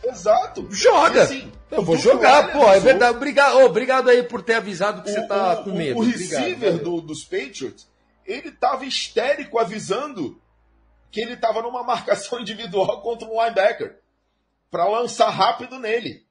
[0.06, 0.68] Exato.
[0.70, 1.22] Joga.
[1.22, 2.68] Assim, eu vou jogar, pô.
[2.70, 3.16] É verdade.
[3.16, 5.98] Obrigado, oh, obrigado aí por ter avisado que o, você tá o, com medo.
[5.98, 7.88] O, o receiver do, dos Patriots,
[8.24, 10.40] ele tava histérico avisando
[11.10, 14.00] que ele tava numa marcação individual contra um linebacker
[14.70, 16.26] para lançar rápido nele.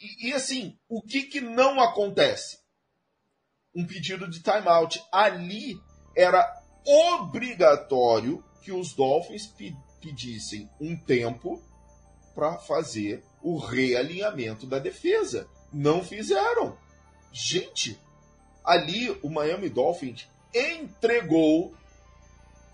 [0.00, 2.58] E, e, assim, o que que não acontece?
[3.74, 5.02] Um pedido de timeout.
[5.12, 5.76] Ali
[6.16, 6.44] era
[6.84, 9.46] obrigatório que os Dolphins
[10.00, 11.62] pedissem um tempo
[12.34, 15.48] para fazer o realinhamento da defesa.
[15.72, 16.76] Não fizeram.
[17.32, 17.98] Gente,
[18.64, 21.74] ali o Miami Dolphins entregou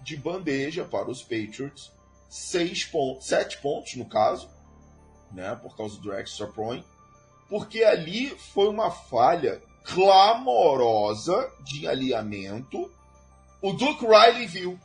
[0.02, 1.92] de bandeja para os Patriots
[2.30, 4.48] seis pontos, sete pontos no caso,
[5.32, 6.86] né, por causa do extra point,
[7.48, 12.90] porque ali foi uma falha clamorosa de alinhamento.
[13.60, 14.78] O Duke Riley viu,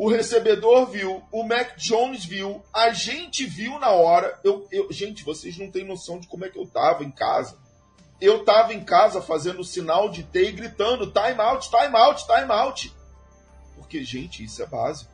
[0.00, 4.40] o recebedor viu, o Mac Jones viu, a gente viu na hora.
[4.42, 7.58] Eu, eu, gente, vocês não têm noção de como é que eu tava em casa.
[8.18, 12.50] Eu tava em casa fazendo sinal de T e gritando: time out, time out, time
[12.50, 12.96] out.
[13.76, 15.12] Porque, gente, isso é básico.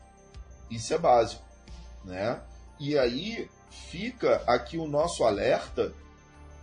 [0.70, 1.42] Isso é básico,
[2.04, 2.40] né?
[2.78, 3.50] E aí
[3.90, 5.92] fica aqui o nosso alerta,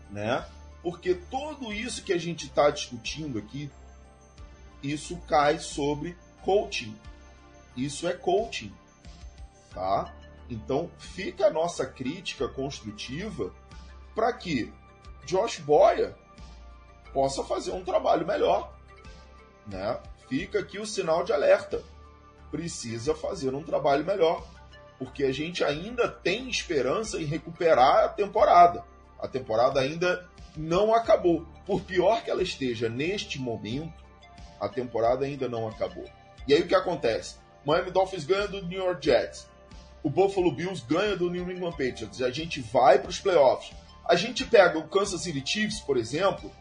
[0.09, 0.45] né?
[0.81, 3.69] Porque tudo isso que a gente está discutindo aqui,
[4.81, 6.95] isso cai sobre coaching
[7.75, 8.73] isso é coaching,
[9.73, 10.13] tá?
[10.49, 13.51] Então fica a nossa crítica construtiva
[14.13, 14.71] para que
[15.25, 16.13] Josh Boyer
[17.13, 18.73] possa fazer um trabalho melhor,
[19.67, 19.99] né?
[20.27, 21.83] Fica aqui o sinal de alerta.
[22.51, 24.45] Precisa fazer um trabalho melhor,
[24.99, 28.83] porque a gente ainda tem esperança em recuperar a temporada.
[29.19, 31.45] A temporada ainda não acabou.
[31.65, 34.03] Por pior que ela esteja neste momento,
[34.59, 36.05] a temporada ainda não acabou.
[36.47, 37.37] E aí o que acontece?
[37.65, 39.47] Miami Dolphins ganha do New York Jets.
[40.03, 42.21] O Buffalo Bills ganha do New England Patriots.
[42.21, 43.71] A gente vai para os playoffs.
[44.05, 46.51] A gente pega o Kansas City Chiefs, por exemplo.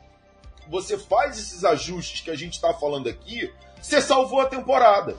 [0.69, 3.53] Você faz esses ajustes que a gente está falando aqui.
[3.81, 5.17] Você salvou a temporada.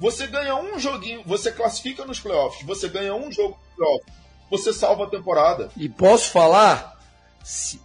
[0.00, 4.12] Você ganha um joguinho, você classifica nos playoffs, você ganha um jogo nos playoffs,
[4.50, 5.70] você salva a temporada.
[5.74, 7.00] E posso falar,
[7.42, 7.80] se,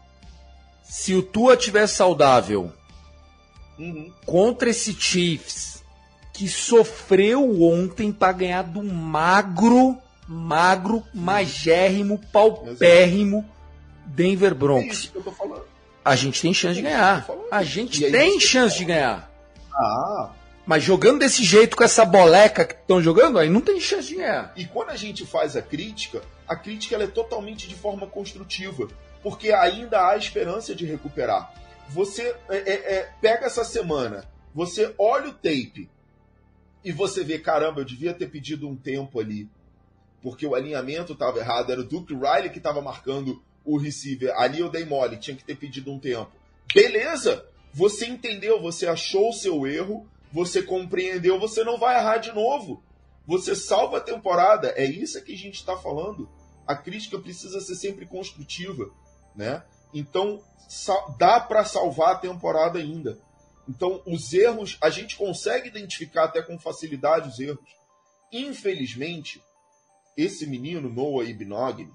[0.83, 2.73] se o Tua tiver saudável
[3.79, 4.11] Uhum.
[4.25, 5.70] contra esse Chiefs
[6.41, 9.95] que sofreu ontem para ganhar do magro,
[10.27, 13.47] magro, magérrimo, paupérrimo
[14.07, 15.13] Denver É Broncos.
[15.37, 15.65] falando.
[16.03, 17.27] A gente tem chance de ganhar.
[17.51, 19.31] A gente tem chance de ganhar.
[19.71, 20.31] Ah,
[20.65, 24.15] Mas jogando desse jeito, com essa boleca que estão jogando, aí não tem chance de
[24.15, 24.51] ganhar.
[24.55, 28.87] E quando a gente faz a crítica, a crítica é totalmente de forma construtiva,
[29.21, 31.53] porque ainda há esperança de recuperar.
[31.89, 34.25] Você é, é, é, pega essa semana,
[34.55, 35.87] você olha o tape
[36.83, 39.49] e você vê, caramba, eu devia ter pedido um tempo ali,
[40.21, 44.59] porque o alinhamento estava errado, era o Duke Riley que estava marcando o receiver, ali
[44.59, 46.31] eu dei mole, tinha que ter pedido um tempo.
[46.73, 52.31] Beleza, você entendeu, você achou o seu erro, você compreendeu, você não vai errar de
[52.31, 52.81] novo.
[53.27, 54.73] Você salva a temporada.
[54.75, 56.29] É isso que a gente está falando.
[56.65, 58.89] A crítica precisa ser sempre construtiva,
[59.35, 59.63] né?
[59.93, 60.41] Então
[61.17, 63.19] dá para salvar a temporada ainda.
[63.67, 67.69] Então os erros a gente consegue identificar até com facilidade os erros.
[68.31, 69.41] Infelizmente
[70.17, 71.89] esse menino Noah Ibnogny,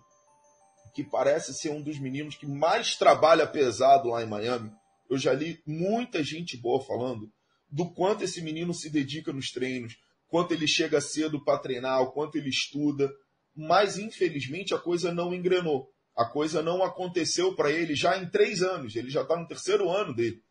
[0.95, 4.71] que parece ser um dos meninos que mais trabalha pesado lá em Miami,
[5.11, 7.31] eu já li muita gente boa falando
[7.71, 9.97] do quanto esse menino se dedica nos treinos,
[10.29, 13.13] quanto ele chega cedo para treinar, o quanto ele estuda,
[13.55, 15.91] mas infelizmente a coisa não engrenou.
[16.17, 18.97] A coisa não aconteceu para ele já em três anos.
[18.97, 20.43] Ele já está no terceiro ano dele,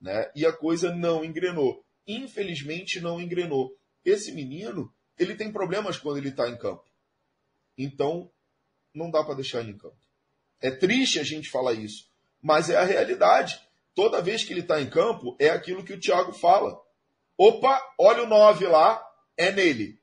[0.00, 0.30] né?
[0.34, 1.84] E a coisa não engrenou.
[2.06, 3.76] Infelizmente não engrenou.
[4.04, 6.84] Esse menino ele tem problemas quando ele está em campo.
[7.76, 8.30] Então
[8.94, 9.96] não dá para deixar ele em campo.
[10.60, 12.08] É triste a gente falar isso,
[12.42, 13.60] mas é a realidade.
[13.94, 16.78] Toda vez que ele está em campo, é aquilo que o Thiago fala.
[17.36, 19.02] Opa, olha o 9 lá,
[19.36, 19.98] é nele.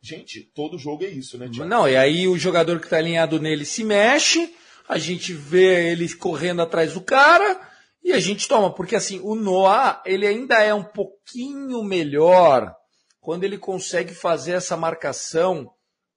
[0.00, 1.68] Gente, todo jogo é isso, né, Thiago?
[1.68, 4.54] Não, e aí o jogador que está alinhado nele se mexe,
[4.88, 7.60] a gente vê ele correndo atrás do cara
[8.02, 8.74] e a gente toma.
[8.74, 12.74] Porque assim, o Noah, ele ainda é um pouquinho melhor
[13.20, 15.70] quando ele consegue fazer essa marcação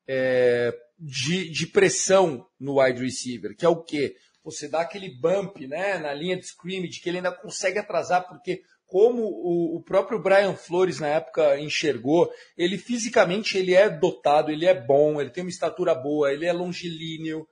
[0.08, 4.16] é, de, de pressão no wide receiver, que é o quê?
[4.44, 8.62] Você dá aquele bump né, na linha de scrimmage, que ele ainda consegue atrasar, porque
[8.86, 14.66] como o, o próprio Brian Flores na época enxergou, ele fisicamente ele é dotado, ele
[14.66, 17.48] é bom, ele tem uma estatura boa, ele é longilíneo.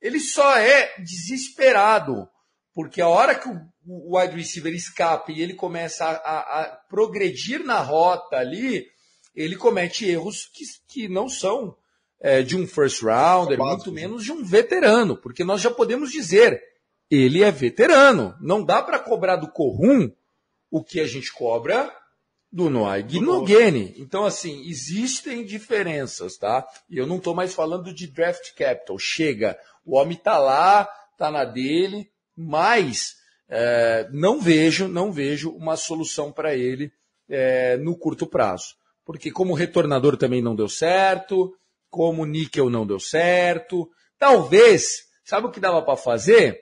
[0.00, 2.28] Ele só é desesperado,
[2.74, 7.64] porque a hora que o, wide receiver escapa e ele começa a, a, a progredir
[7.64, 8.86] na rota ali,
[9.34, 11.76] ele comete erros que, que não são
[12.20, 16.62] é, de um first rounder, muito menos de um veterano, porque nós já podemos dizer,
[17.10, 18.34] ele é veterano.
[18.40, 20.10] Não dá para cobrar do Corrum
[20.70, 21.94] o que a gente cobra
[22.50, 23.94] do Noah Gnogeni.
[23.98, 26.66] Então, assim, existem diferenças, tá?
[26.88, 28.98] E eu não estou mais falando de draft capital.
[28.98, 33.14] Chega, o homem tá lá, tá na dele, mas
[33.48, 36.92] é, não vejo, não vejo uma solução para ele
[37.28, 38.74] é, no curto prazo.
[39.04, 41.54] Porque como retornador também não deu certo,
[41.90, 46.60] como níquel não deu certo, talvez, sabe o que dava para fazer?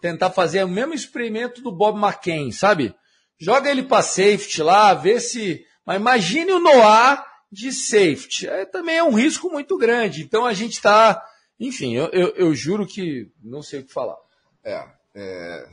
[0.00, 2.94] Tentar fazer o mesmo experimento do Bob McCain, sabe?
[3.38, 5.64] Joga ele para safety lá, vê se.
[5.86, 8.48] Mas imagine o Noah de safety.
[8.48, 10.22] É, também é um risco muito grande.
[10.22, 11.22] Então a gente está.
[11.58, 14.16] Enfim, eu, eu, eu, juro que não sei o que falar.
[14.64, 15.70] É, é,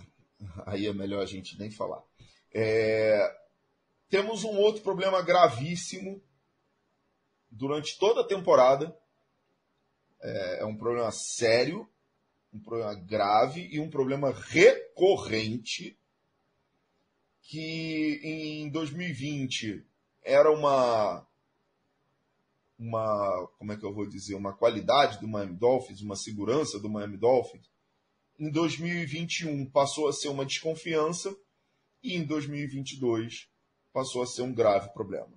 [0.65, 2.03] aí é melhor a gente nem falar.
[2.53, 3.39] É,
[4.09, 6.21] temos um outro problema gravíssimo
[7.49, 8.95] durante toda a temporada.
[10.21, 11.89] É, é um problema sério,
[12.53, 15.97] um problema grave e um problema recorrente
[17.41, 19.85] que em 2020
[20.23, 21.25] era uma
[22.77, 26.89] uma como é que eu vou dizer uma qualidade do Miami Dolphins, uma segurança do
[26.89, 27.69] Miami Dolphins.
[28.41, 31.31] Em 2021 passou a ser uma desconfiança
[32.01, 33.47] e em 2022
[33.93, 35.31] passou a ser um grave problema.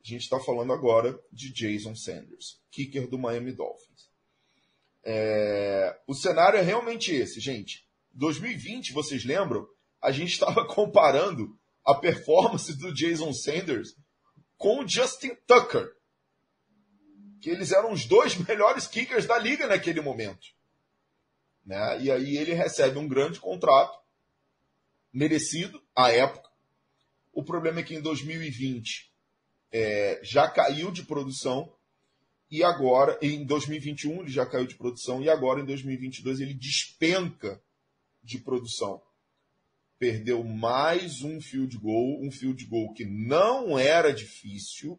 [0.00, 4.08] A gente está falando agora de Jason Sanders, kicker do Miami Dolphins.
[5.04, 6.00] É...
[6.06, 7.84] O cenário é realmente esse, gente.
[8.12, 9.66] 2020, vocês lembram?
[10.00, 13.96] A gente estava comparando a performance do Jason Sanders
[14.56, 15.90] com o Justin Tucker,
[17.42, 20.59] que eles eram os dois melhores kickers da liga naquele momento.
[21.64, 22.02] Né?
[22.02, 23.98] E aí ele recebe um grande contrato,
[25.12, 26.48] merecido à época.
[27.32, 29.12] O problema é que em 2020
[29.72, 31.72] é, já caiu de produção
[32.50, 37.62] e agora, em 2021 ele já caiu de produção e agora em 2022 ele despenca
[38.22, 39.00] de produção.
[39.98, 44.98] perdeu mais um field goal, um field goal que não era difícil,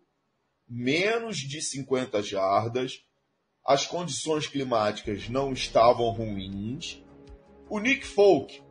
[0.70, 3.04] menos de 50 jardas,
[3.72, 7.02] as condições climáticas não estavam ruins.
[7.70, 8.62] O Nick Folk,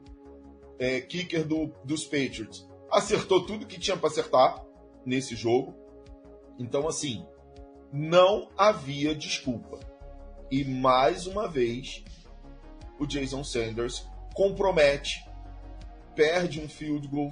[0.78, 4.62] é, kicker do, dos Patriots, acertou tudo que tinha para acertar
[5.06, 5.74] nesse jogo.
[6.58, 7.26] Então, assim,
[7.90, 9.80] não havia desculpa.
[10.50, 12.04] E mais uma vez,
[12.98, 15.24] o Jason Sanders compromete,
[16.14, 17.30] perde um field goal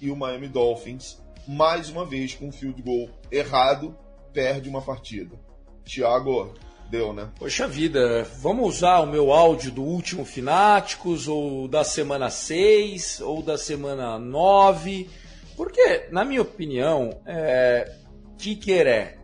[0.00, 3.94] e o Miami Dolphins, mais uma vez com um field goal errado,
[4.32, 5.38] perde uma partida.
[5.84, 6.54] Thiago,
[6.90, 7.28] deu, né?
[7.38, 13.42] Poxa vida, vamos usar o meu áudio do último Fináticos, ou da semana 6, ou
[13.42, 15.08] da semana 9,
[15.56, 17.94] porque, na minha opinião, é,
[18.36, 19.18] kicker é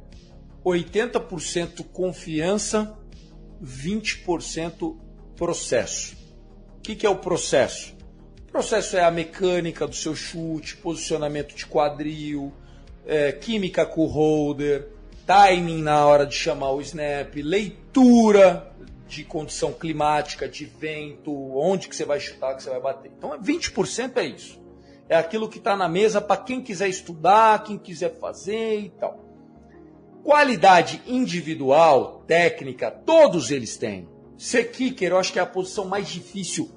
[0.64, 2.96] 80% confiança,
[3.62, 4.96] 20%
[5.34, 6.16] processo.
[6.78, 7.96] O que, que é o processo?
[8.48, 12.52] O processo é a mecânica do seu chute, posicionamento de quadril,
[13.04, 14.95] é, química com o holder,
[15.26, 18.72] timing na hora de chamar o snap, leitura
[19.08, 23.10] de condição climática, de vento, onde que você vai chutar, que você vai bater.
[23.16, 24.60] Então 20% é isso.
[25.08, 29.24] É aquilo que está na mesa para quem quiser estudar, quem quiser fazer e tal.
[30.24, 34.08] Qualidade individual, técnica, todos eles têm.
[34.36, 36.70] Ser kicker, eu acho que é a posição mais difícil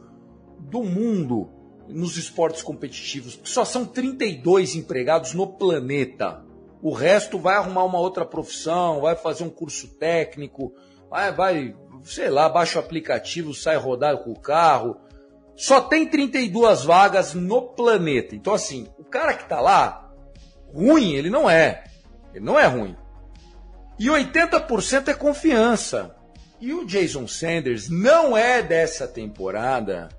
[0.59, 1.49] do mundo
[1.87, 3.39] nos esportes competitivos.
[3.43, 6.45] Só são 32 empregados no planeta.
[6.81, 10.73] O resto vai arrumar uma outra profissão, vai fazer um curso técnico,
[11.09, 14.97] vai, vai sei lá, baixa o aplicativo, sai rodar com o carro.
[15.55, 18.35] Só tem 32 vagas no planeta.
[18.35, 20.09] Então, assim, o cara que tá lá,
[20.73, 21.83] ruim, ele não é.
[22.33, 22.95] Ele não é ruim.
[23.99, 26.15] E 80% é confiança.
[26.61, 30.09] E o Jason Sanders não é dessa temporada.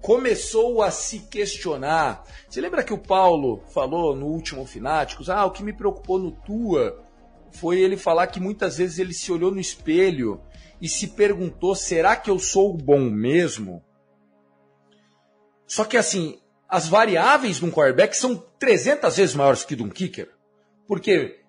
[0.00, 2.24] Começou a se questionar.
[2.48, 5.28] Você lembra que o Paulo falou no último Fináticos?
[5.28, 7.04] Ah, o que me preocupou no Tua
[7.50, 10.40] foi ele falar que muitas vezes ele se olhou no espelho
[10.80, 13.82] e se perguntou: será que eu sou bom mesmo?
[15.66, 19.90] Só que assim, as variáveis de um quarterback são 300 vezes maiores que de um
[19.90, 20.30] kicker.
[20.86, 21.40] Porque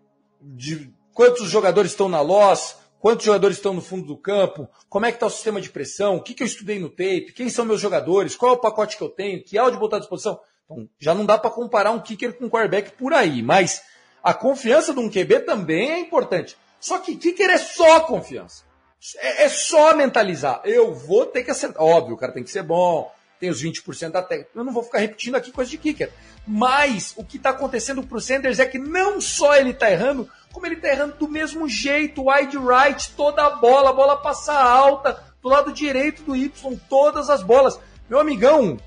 [0.42, 4.68] de quantos jogadores estão na loss, Quantos jogadores estão no fundo do campo?
[4.90, 6.18] Como é que está o sistema de pressão?
[6.18, 7.34] O que, que eu estudei no tape?
[7.34, 8.36] Quem são meus jogadores?
[8.36, 9.42] Qual é o pacote que eu tenho?
[9.42, 10.40] Que áudio botar à disposição?
[10.66, 13.82] Então, já não dá para comparar um kicker com um quarterback por aí, mas
[14.22, 16.58] a confiança de um QB também é importante.
[16.80, 18.64] Só que kicker é só confiança.
[19.18, 20.62] É, é só mentalizar.
[20.66, 21.82] Eu vou ter que acertar.
[21.82, 24.52] Óbvio, o cara tem que ser bom, tem os 20% da técnica.
[24.54, 26.12] Eu não vou ficar repetindo aqui coisa de kicker.
[26.46, 30.30] Mas o que está acontecendo para o Sanders é que não só ele está errando,
[30.52, 34.54] como ele tá errando do mesmo jeito, wide right, toda a bola, a bola passa
[34.54, 37.80] alta, do lado direito do Y, todas as bolas.
[38.10, 38.80] Meu amigão,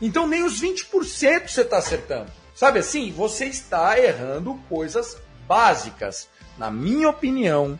[0.00, 2.30] então nem os 20% você está acertando.
[2.54, 6.28] Sabe assim, você está errando coisas básicas.
[6.56, 7.78] Na minha opinião,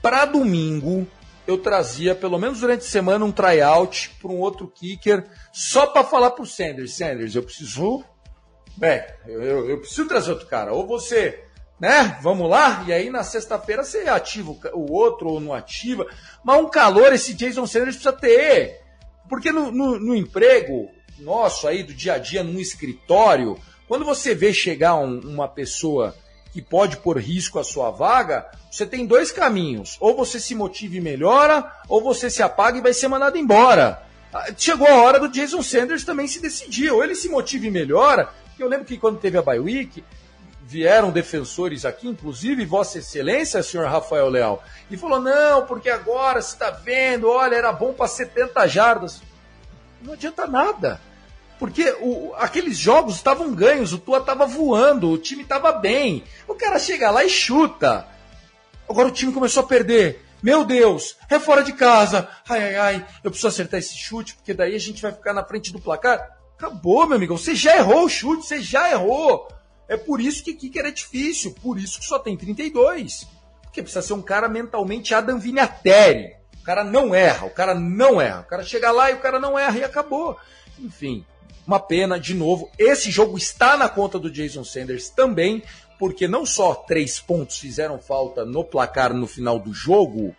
[0.00, 1.06] para domingo,
[1.46, 6.04] eu trazia, pelo menos durante a semana, um tryout para um outro kicker, só para
[6.04, 8.04] falar pro Sanders, Sanders, eu preciso.
[8.80, 10.72] É, eu, eu, eu preciso trazer outro cara.
[10.72, 11.47] Ou você
[11.78, 12.18] né?
[12.22, 12.84] Vamos lá?
[12.86, 16.06] E aí na sexta-feira você ativa o outro ou não ativa.
[16.42, 18.80] Mas um calor esse Jason Sanders precisa ter.
[19.28, 24.34] Porque no, no, no emprego nosso aí, do dia a dia, num escritório, quando você
[24.34, 26.14] vê chegar um, uma pessoa
[26.52, 29.96] que pode pôr risco a sua vaga, você tem dois caminhos.
[30.00, 34.02] Ou você se motiva e melhora, ou você se apaga e vai ser mandado embora.
[34.32, 36.90] Ah, chegou a hora do Jason Sanders também se decidir.
[36.90, 38.28] Ou ele se motiva e melhora.
[38.58, 40.02] Eu lembro que quando teve a bye week,
[40.68, 46.52] vieram defensores aqui, inclusive Vossa Excelência, senhor Rafael Leal, e falou: não, porque agora você
[46.52, 49.22] está vendo, olha, era bom para 70 jardas.
[50.02, 51.00] Não adianta nada.
[51.58, 56.22] Porque o, aqueles jogos estavam ganhos, o Tua estava voando, o time estava bem.
[56.46, 58.06] O cara chega lá e chuta.
[58.86, 60.24] Agora o time começou a perder.
[60.42, 62.28] Meu Deus, é fora de casa.
[62.46, 65.42] Ai, ai, ai, eu preciso acertar esse chute, porque daí a gente vai ficar na
[65.42, 66.38] frente do placar.
[66.56, 67.36] Acabou, meu amigo.
[67.36, 69.48] Você já errou o chute, você já errou.
[69.88, 73.26] É por isso que kicker é difícil, por isso que só tem 32.
[73.62, 76.36] Porque precisa ser um cara mentalmente Adam Vinatieri.
[76.60, 78.40] O cara não erra, o cara não erra.
[78.40, 80.36] O cara chega lá e o cara não erra e acabou.
[80.78, 81.24] Enfim,
[81.66, 82.70] uma pena, de novo.
[82.78, 85.62] Esse jogo está na conta do Jason Sanders também,
[85.98, 90.36] porque não só três pontos fizeram falta no placar no final do jogo,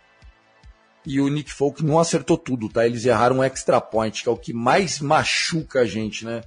[1.04, 2.86] e o Nick Folk não acertou tudo, tá?
[2.86, 6.42] Eles erraram um extra point, que é o que mais machuca a gente, né?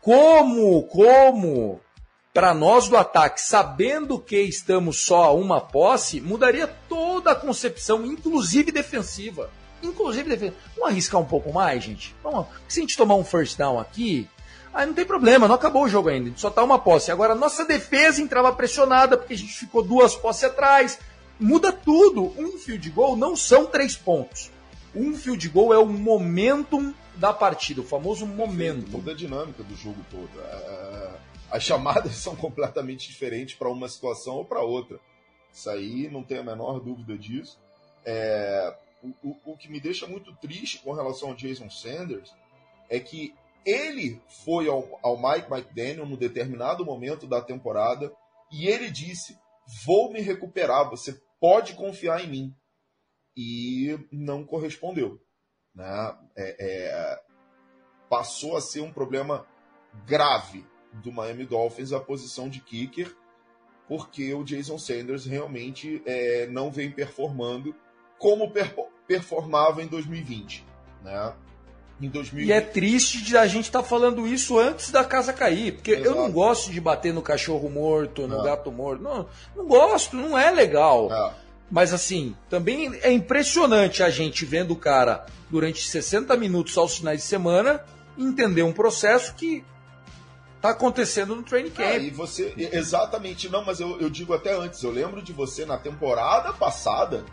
[0.00, 1.80] Como, como
[2.36, 8.04] para nós do ataque, sabendo que estamos só a uma posse, mudaria toda a concepção,
[8.04, 9.48] inclusive defensiva.
[9.82, 10.58] Inclusive defensiva.
[10.74, 12.14] Vamos arriscar um pouco mais, gente?
[12.22, 14.28] Vamos, se a gente tomar um first down aqui,
[14.74, 17.10] Aí não tem problema, não acabou o jogo ainda, só tá uma posse.
[17.10, 20.98] Agora, nossa defesa entrava pressionada, porque a gente ficou duas posses atrás.
[21.40, 22.34] Muda tudo.
[22.36, 24.50] Um field goal não são três pontos.
[24.94, 28.90] Um field goal é o momentum da partida, o famoso momento.
[28.90, 30.28] Muda a dinâmica do jogo todo.
[30.38, 31.10] É,
[31.50, 35.00] as chamadas são completamente diferentes para uma situação ou para outra.
[35.52, 37.58] Isso aí não tem a menor dúvida disso.
[38.04, 42.32] É, o, o, o, que me deixa muito triste com relação ao Jason Sanders
[42.88, 43.34] é que
[43.64, 48.12] ele foi ao, ao Mike McDaniel num determinado momento da temporada
[48.52, 49.36] e ele disse:
[49.84, 52.54] Vou me recuperar, você pode confiar em mim.
[53.36, 55.20] E não correspondeu.
[55.74, 56.18] Né?
[56.36, 57.20] É, é,
[58.08, 59.46] passou a ser um problema
[60.06, 63.14] grave do Miami Dolphins a posição de kicker,
[63.88, 67.74] porque o Jason Sanders realmente é, não vem performando
[68.18, 68.74] como per
[69.06, 70.66] performava em 2020.
[71.04, 71.32] Né?
[72.00, 72.48] Em 2020.
[72.48, 75.92] E é triste de a gente estar tá falando isso antes da casa cair, porque
[75.92, 76.08] Exato.
[76.08, 79.02] eu não gosto de bater no cachorro morto, no gato morto.
[79.02, 81.12] Não, não gosto, não é legal.
[81.12, 81.46] É.
[81.70, 87.20] Mas assim, também é impressionante a gente vendo o cara durante 60 minutos aos finais
[87.20, 87.84] de semana
[88.18, 89.64] entender um processo que
[90.56, 91.86] está acontecendo no training camp.
[91.86, 95.64] Ah, e você, exatamente, não, mas eu, eu digo até antes, eu lembro de você
[95.64, 97.24] na temporada passada,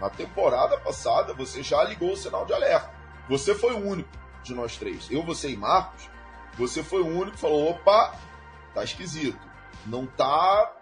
[0.00, 2.90] na temporada passada, você já ligou o sinal de alerta.
[3.28, 4.10] Você foi o único
[4.42, 6.08] de nós três, eu, você e Marcos,
[6.56, 8.18] você foi o único que falou, opa,
[8.74, 9.38] tá esquisito,
[9.86, 10.76] não tá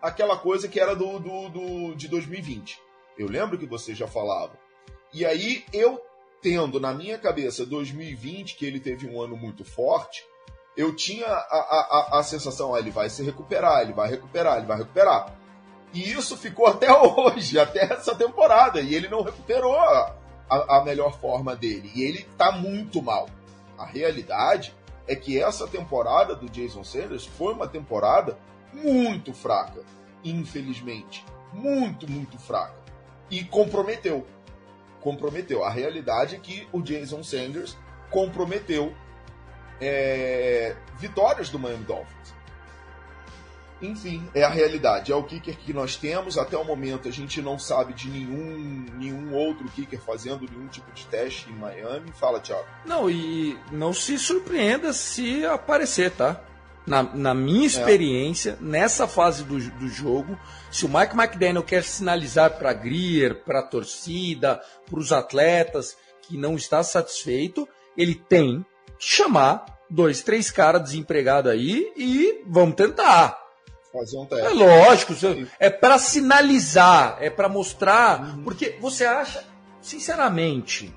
[0.00, 2.80] aquela coisa que era do, do, do, de 2020.
[3.18, 4.58] Eu lembro que você já falava.
[5.12, 6.00] E aí eu
[6.42, 10.24] tendo na minha cabeça 2020, que ele teve um ano muito forte,
[10.76, 14.58] eu tinha a, a, a, a sensação, ah, ele vai se recuperar, ele vai recuperar,
[14.58, 15.34] ele vai recuperar.
[15.92, 20.14] E isso ficou até hoje, até essa temporada, e ele não recuperou a,
[20.48, 21.90] a melhor forma dele.
[21.94, 23.28] E ele está muito mal.
[23.78, 24.74] A realidade
[25.08, 28.38] é que essa temporada do Jason Sanders foi uma temporada
[28.72, 29.82] muito fraca,
[30.24, 31.24] infelizmente.
[31.52, 32.76] Muito, muito fraca.
[33.30, 34.26] E comprometeu.
[35.00, 35.64] Comprometeu.
[35.64, 37.76] A realidade é que o Jason Sanders
[38.10, 38.94] comprometeu
[39.80, 42.34] é, vitórias do Miami Dolphins.
[43.80, 45.12] Enfim, é a realidade.
[45.12, 46.38] É o kicker que nós temos.
[46.38, 50.90] Até o momento a gente não sabe de nenhum, nenhum outro kicker fazendo nenhum tipo
[50.92, 52.10] de teste em Miami.
[52.12, 52.64] Fala, Thiago.
[52.86, 56.40] Não, e não se surpreenda se aparecer, tá?
[56.86, 57.66] na, na minha é.
[57.66, 58.64] experiência, é.
[58.64, 60.38] nessa fase do, do jogo,
[60.70, 65.96] se o Mike McDaniel quer sinalizar para a Greer, para a torcida, para os atletas
[66.22, 68.64] que não está satisfeito, ele tem
[68.98, 73.40] chamar dois, três caras desempregados aí e vamos tentar.
[73.92, 74.46] Fazer um teste.
[74.46, 75.14] É lógico,
[75.58, 78.42] é para sinalizar, é para mostrar, uhum.
[78.42, 79.44] porque você acha,
[79.80, 80.94] sinceramente,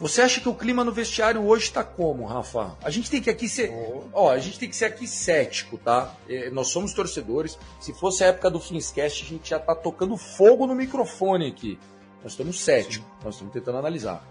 [0.00, 2.74] você acha que o clima no vestiário hoje está como, Rafa?
[2.82, 4.04] A gente tem que aqui ser, oh.
[4.14, 6.16] ó, a gente tem que ser aqui cético, tá?
[6.26, 7.58] É, nós somos torcedores.
[7.78, 11.78] Se fosse a época do Finscast, a gente já tá tocando fogo no microfone aqui.
[12.22, 13.24] Nós estamos céticos, Sim.
[13.24, 14.24] nós estamos tentando analisar.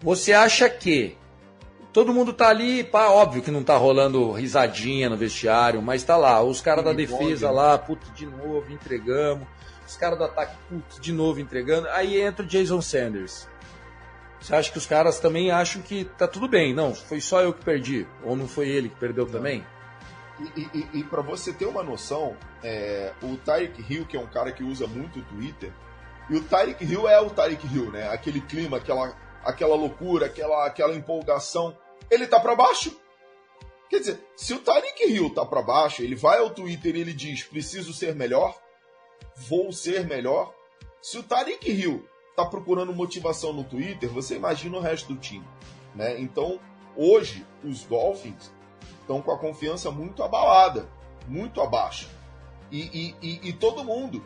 [0.00, 1.18] Você acha que
[1.92, 6.16] todo mundo tá ali, pá, óbvio que não tá rolando risadinha no vestiário, mas tá
[6.16, 9.46] lá, os caras da defesa bom, lá, putz, de novo, entregamos.
[9.86, 11.88] Os caras do ataque, putz, de novo entregando.
[11.88, 13.48] Aí entra o Jason Sanders.
[14.40, 16.72] Você acha que os caras também acham que tá tudo bem?
[16.72, 18.06] Não, foi só eu que perdi.
[18.24, 19.64] Ou não foi ele que perdeu também?
[20.56, 24.26] E, e, e para você ter uma noção, é, o Tyreek Hill, que é um
[24.26, 25.70] cara que usa muito o Twitter,
[26.30, 28.08] e o Tyreek Hill é o Tyreek Hill, né?
[28.08, 29.12] Aquele clima, aquela,
[29.44, 31.76] aquela loucura, aquela, aquela empolgação.
[32.10, 32.98] Ele tá para baixo.
[33.88, 37.12] Quer dizer, se o Tyreek Hill tá para baixo, ele vai ao Twitter e ele
[37.12, 38.56] diz: preciso ser melhor,
[39.34, 40.54] vou ser melhor.
[41.02, 45.46] Se o Tyreek Hill está procurando motivação no Twitter, você imagina o resto do time.
[45.94, 46.20] Né?
[46.20, 46.60] Então,
[46.96, 48.52] hoje, os Dolphins
[49.00, 50.88] estão com a confiança muito abalada,
[51.26, 52.08] muito abaixo.
[52.70, 54.24] E, e, e, e, todo mundo.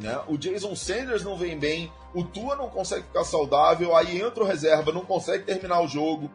[0.00, 0.18] Né?
[0.26, 4.46] O Jason Sanders não vem bem, o Tua não consegue ficar saudável, aí entra o
[4.46, 6.30] reserva, não consegue terminar o jogo.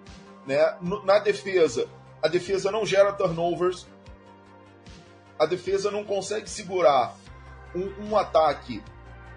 [0.46, 0.78] Né?
[1.04, 1.88] Na defesa,
[2.22, 3.88] a defesa não gera turnovers,
[5.40, 7.16] a defesa não consegue segurar
[7.74, 8.84] um, um ataque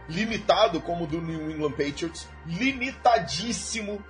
[0.08, 4.04] limitado como o do New England Patriots, limitadíssimo,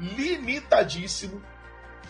[0.00, 1.40] limitadíssimo.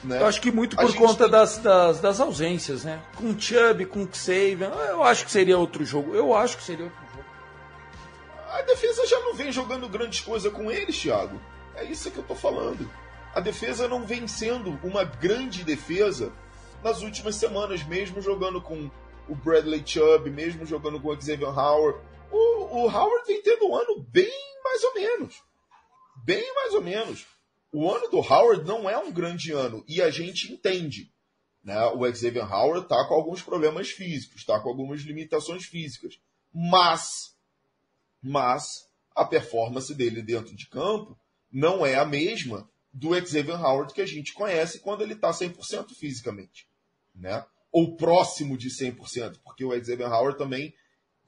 [0.03, 0.21] Né?
[0.21, 1.31] Eu acho que muito por conta tem...
[1.31, 3.01] das, das, das, ausências, né?
[3.15, 6.15] Com o Chubb, com o Xavier, eu acho que seria outro jogo.
[6.15, 7.12] Eu acho que seria outro jogo.
[8.53, 11.41] A defesa já não vem jogando grandes coisas com eles, Thiago.
[11.75, 12.91] É isso que eu tô falando.
[13.35, 16.33] A defesa não vem sendo uma grande defesa
[16.83, 18.91] nas últimas semanas, mesmo jogando com
[19.29, 21.99] o Bradley Chubb, mesmo jogando com o Xavier Howard
[22.33, 24.33] o, o Howard vem tendo um ano bem
[24.65, 25.43] mais ou menos.
[26.25, 27.27] Bem mais ou menos.
[27.71, 31.13] o ano do Howard não é um grande ano e a gente entende.
[31.63, 31.79] Né?
[31.89, 36.15] O Xavier Howard está com alguns problemas físicos, está com algumas limitações físicas.
[36.53, 37.32] Mas,
[38.23, 38.65] mas
[39.15, 41.19] a performance dele dentro de campo
[41.51, 45.89] não é a mesma do Xavier Howard que a gente conhece quando ele está 100%
[45.99, 46.69] fisicamente.
[47.15, 47.45] Né?
[47.71, 50.75] Ou próximo de 100%, porque o Xavier Howard também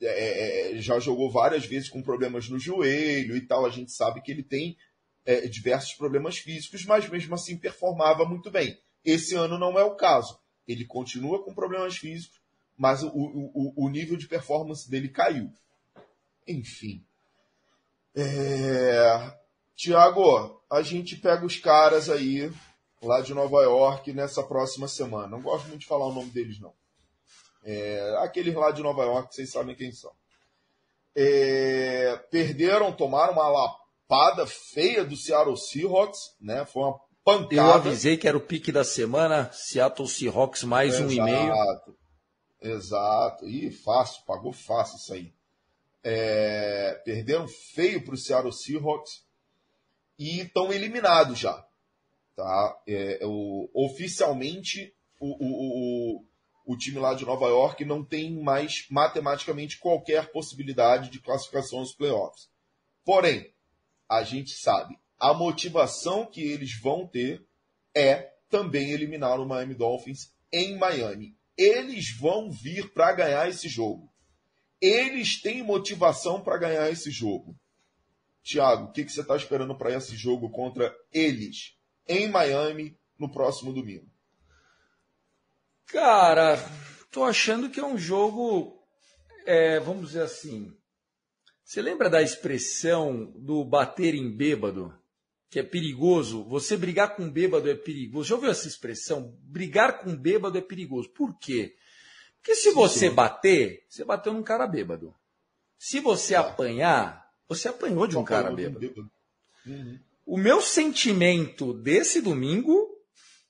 [0.00, 3.64] é, é, é, já jogou várias vezes com problemas no joelho e tal.
[3.64, 4.76] A gente sabe que ele tem
[5.24, 8.78] é, diversos problemas físicos, mas mesmo assim performava muito bem.
[9.04, 10.38] Esse ano não é o caso.
[10.66, 12.40] Ele continua com problemas físicos,
[12.76, 15.50] mas o, o, o nível de performance dele caiu.
[16.46, 17.04] Enfim.
[18.14, 19.32] É...
[19.76, 22.52] Tiago, a gente pega os caras aí
[23.02, 25.28] lá de Nova York nessa próxima semana.
[25.28, 26.72] Não gosto muito de falar o nome deles, não.
[27.64, 28.16] É...
[28.20, 30.12] Aqueles lá de Nova York, vocês sabem quem são.
[31.16, 32.16] É...
[32.30, 36.64] Perderam, tomaram uma lapada feia do Seattle Seahawks, né?
[36.66, 37.54] Foi uma pancada.
[37.54, 41.08] Eu avisei que era o pique da semana, Seattle Seahawks mais Exato.
[41.08, 41.52] um e meio.
[42.60, 43.48] Exato.
[43.48, 45.34] Ih, fácil, pagou fácil isso aí.
[46.04, 49.24] É, perderam feio para o Seattle Seahawks
[50.18, 51.66] e estão eliminados já.
[52.36, 52.82] Tá?
[52.86, 56.24] É, é, o, oficialmente, o, o,
[56.66, 61.94] o, time lá de Nova York não tem mais matematicamente qualquer possibilidade de classificação aos
[61.94, 62.48] playoffs.
[63.04, 63.52] Porém,
[64.08, 67.46] a gente sabe, a motivação que eles vão ter
[67.94, 71.36] é também eliminar o Miami Dolphins em Miami.
[71.56, 74.12] Eles vão vir para ganhar esse jogo.
[74.80, 77.56] Eles têm motivação para ganhar esse jogo.
[78.42, 83.30] Tiago, o que, que você está esperando para esse jogo contra eles em Miami no
[83.30, 84.06] próximo domingo?
[85.86, 86.58] Cara,
[87.10, 88.84] tô achando que é um jogo,
[89.46, 90.76] é, vamos dizer assim.
[91.64, 94.94] Você lembra da expressão do bater em bêbado?
[95.48, 96.44] Que é perigoso.
[96.44, 98.28] Você brigar com bêbado é perigoso.
[98.28, 99.34] Já ouviu essa expressão?
[99.40, 101.08] Brigar com bêbado é perigoso.
[101.10, 101.74] Por quê?
[102.44, 105.14] Porque se você bater, você bateu num cara bêbado.
[105.78, 109.10] Se você apanhar, você apanhou de um cara bêbado.
[109.66, 109.98] Uhum.
[110.26, 112.86] O meu sentimento desse domingo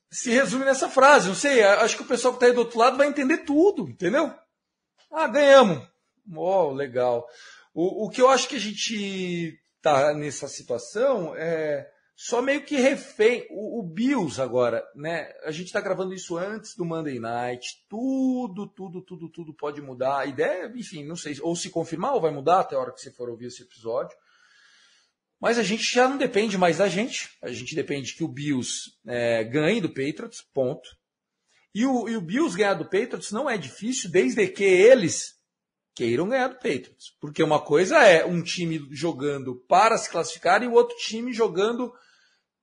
[0.08, 1.26] se resume nessa frase.
[1.26, 3.88] Não sei, acho que o pessoal que está aí do outro lado vai entender tudo,
[3.88, 4.32] entendeu?
[5.10, 5.84] Ah, ganhamos.
[6.32, 7.26] Oh, legal.
[7.74, 12.76] O, o que eu acho que a gente tá nessa situação é só meio que
[12.76, 13.46] refém.
[13.50, 15.32] O, o Bills agora, né?
[15.44, 17.84] A gente está gravando isso antes do Monday Night.
[17.88, 20.20] Tudo, tudo, tudo, tudo pode mudar.
[20.20, 23.00] A ideia, enfim, não sei, ou se confirmar ou vai mudar até a hora que
[23.00, 24.16] você for ouvir esse episódio.
[25.40, 27.30] Mas a gente já não depende mais da gente.
[27.42, 30.88] A gente depende que o Bills é, ganhe do Patriots, ponto.
[31.74, 35.34] E o, e o Bills ganhar do Patriots não é difícil, desde que eles
[35.94, 37.16] queiram ganhar do Patriots.
[37.20, 41.92] Porque uma coisa é um time jogando para se classificar e o outro time jogando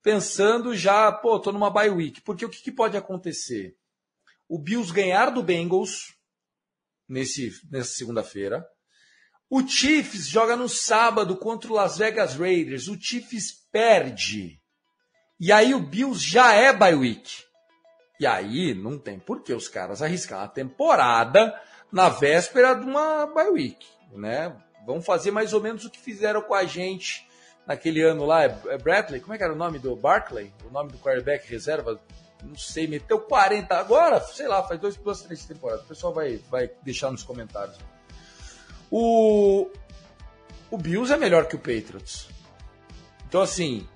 [0.01, 2.21] pensando já, pô, tô numa bye week.
[2.21, 3.75] Porque o que, que pode acontecer?
[4.47, 6.13] O Bills ganhar do Bengals
[7.07, 8.65] nesse, nessa segunda-feira.
[9.49, 12.87] O Chiefs joga no sábado contra o Las Vegas Raiders.
[12.87, 14.61] O Chiefs perde.
[15.39, 17.43] E aí o Bills já é bye week.
[18.19, 21.59] E aí não tem por que os caras arriscar a temporada
[21.91, 24.55] na véspera de uma bye week, né?
[24.85, 27.27] Vão fazer mais ou menos o que fizeram com a gente
[27.65, 30.53] naquele ano lá, é, é Bradley, como é que era o nome do Barkley?
[30.67, 31.99] O nome do quarterback reserva?
[32.43, 35.85] Não sei, meteu 40 agora, sei lá, faz dois plus três temporadas.
[35.85, 37.77] O pessoal vai, vai deixar nos comentários.
[38.89, 39.69] O,
[40.69, 42.27] o Bills é melhor que o Patriots.
[43.27, 43.87] Então, assim,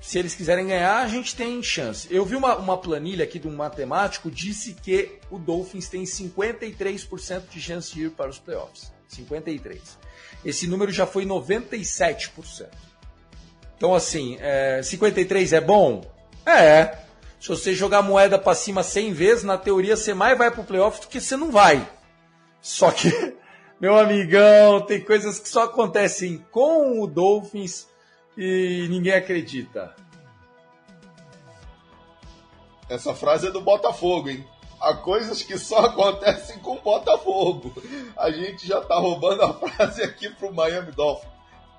[0.00, 2.06] se eles quiserem ganhar, a gente tem chance.
[2.10, 7.48] Eu vi uma, uma planilha aqui de um matemático, disse que o Dolphins tem 53%
[7.48, 8.92] de chance de ir para os playoffs.
[9.10, 9.80] 53%.
[10.44, 12.68] Esse número já foi 97%.
[13.84, 16.00] Então, assim, é, 53 é bom?
[16.46, 17.00] É.
[17.38, 20.64] Se você jogar moeda para cima 100 vezes, na teoria você mais vai para o
[20.64, 21.86] playoff do que você não vai.
[22.62, 23.10] Só que,
[23.78, 27.86] meu amigão, tem coisas que só acontecem com o Dolphins
[28.38, 29.94] e ninguém acredita.
[32.88, 34.46] Essa frase é do Botafogo, hein?
[34.80, 37.74] Há coisas que só acontecem com o Botafogo.
[38.16, 41.33] A gente já tá roubando a frase aqui pro Miami Dolphins.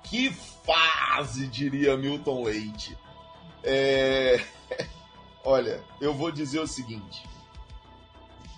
[0.08, 2.96] Que fase, diria Milton Leite.
[3.62, 4.36] É...
[5.44, 7.28] Olha, eu vou dizer o seguinte.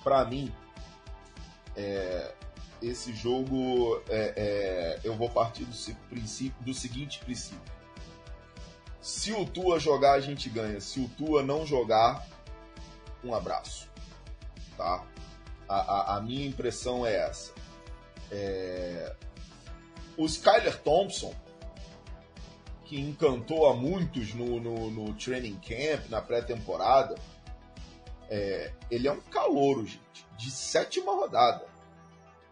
[0.04, 0.52] Para mim,
[1.76, 2.34] é...
[2.82, 7.78] esse jogo, é, é, eu vou partir do, princípio, do seguinte princípio.
[9.00, 10.80] Se o Tua jogar, a gente ganha.
[10.80, 12.26] Se o Tua não jogar,
[13.24, 13.88] um abraço.
[14.76, 15.04] Tá?
[15.68, 17.52] A, a, a minha impressão é essa.
[18.30, 19.14] É...
[20.18, 21.32] O Skyler Thompson
[22.88, 27.14] que encantou a muitos no, no, no training camp, na pré-temporada,
[28.30, 31.66] é, ele é um calouro, gente, de sétima rodada.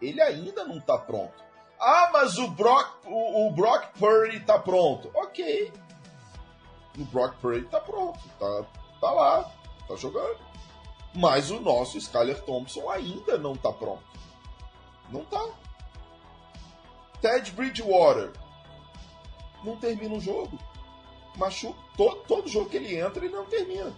[0.01, 1.43] Ele ainda não está pronto.
[1.81, 5.11] Ah, mas o Brock, o, o Brock Purdy está pronto.
[5.15, 5.73] Ok.
[6.99, 8.21] O Brock Purdy está pronto.
[8.39, 8.65] Tá,
[9.01, 9.51] tá lá.
[9.89, 10.39] Tá jogando.
[11.15, 14.05] Mas o nosso Skyler Thompson ainda não está pronto.
[15.11, 15.43] Não tá.
[17.27, 18.31] Ted Bridgewater
[19.65, 20.57] não termina o jogo.
[21.37, 21.79] Machuca.
[21.97, 23.93] Todo, todo jogo que ele entra, ele não termina.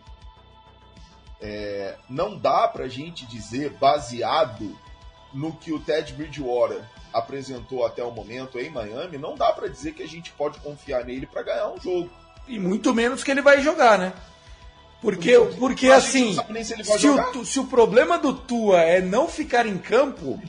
[1.40, 4.76] É, não dá pra gente dizer, baseado
[5.32, 9.92] no que o Ted Bridgewater apresentou até o momento em Miami, não dá para dizer
[9.92, 12.10] que a gente pode confiar nele para ganhar um jogo.
[12.46, 14.14] E muito menos que ele vai jogar, né?
[15.02, 19.78] Porque, porque assim, se, se, o, se o problema do Tua é não ficar em
[19.78, 20.42] campo,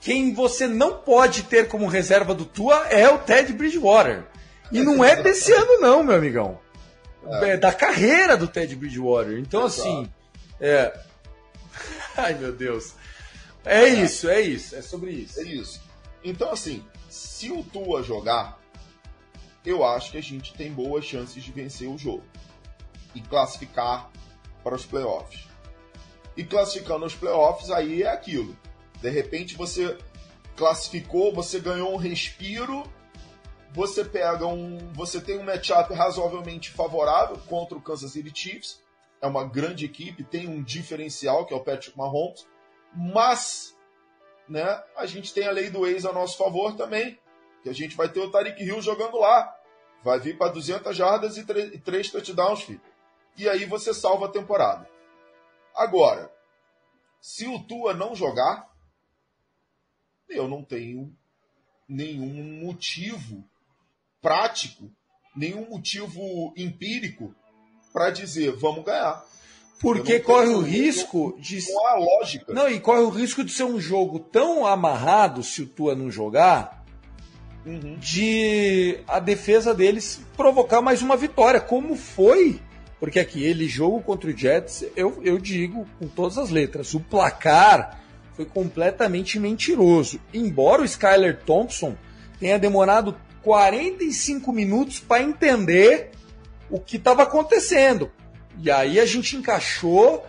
[0.00, 4.24] quem você não pode ter como reserva do Tua é o Ted Bridgewater.
[4.70, 6.60] E não é desse ano, não, meu amigão.
[7.24, 7.50] É.
[7.50, 9.38] é da carreira do Ted Bridgewater.
[9.38, 10.10] Então, assim.
[10.60, 10.98] É...
[12.16, 12.94] Ai, meu Deus.
[13.64, 14.76] É, é isso, é isso.
[14.76, 15.40] É sobre isso.
[15.40, 15.80] É isso.
[16.22, 18.60] Então, assim, se o Tua jogar,
[19.64, 22.24] eu acho que a gente tem boas chances de vencer o jogo
[23.14, 24.10] e classificar
[24.62, 25.46] para os playoffs.
[26.36, 28.56] E classificando os playoffs, aí é aquilo.
[29.00, 29.96] De repente você
[30.56, 32.82] classificou, você ganhou um respiro,
[33.72, 38.80] você pega um, você tem um matchup razoavelmente favorável contra o Kansas City Chiefs.
[39.20, 42.46] É uma grande equipe, tem um diferencial que é o Patrick Mahomes,
[42.94, 43.76] mas
[44.48, 47.18] né, a gente tem a lei do ex a nosso favor também,
[47.62, 49.54] que a gente vai ter o Tariq Hill jogando lá.
[50.04, 52.80] Vai vir para 200 jardas e 3 touchdowns, filho.
[53.36, 54.88] E aí você salva a temporada.
[55.74, 56.32] Agora,
[57.20, 58.70] se o Tua não jogar,
[60.28, 61.12] eu não tenho
[61.88, 63.44] nenhum motivo
[64.20, 64.90] prático,
[65.34, 67.34] nenhum motivo empírico
[67.92, 69.24] para dizer vamos ganhar.
[69.78, 71.58] Porque corre o risco de.
[71.70, 72.52] Não há lógica.
[72.52, 76.10] Não, e corre o risco de ser um jogo tão amarrado, se o Tua não
[76.10, 76.82] jogar,
[77.64, 77.96] uhum.
[77.98, 82.60] de a defesa deles provocar mais uma vitória, como foi.
[82.98, 87.00] Porque aqui, ele jogo contra o Jets, eu, eu digo com todas as letras, o
[87.00, 88.00] placar
[88.36, 90.20] foi completamente mentiroso.
[90.32, 91.96] Embora o Skyler Thompson
[92.38, 96.10] tenha demorado 45 minutos para entender
[96.70, 98.10] o que estava acontecendo.
[98.62, 100.24] E aí a gente encaixou,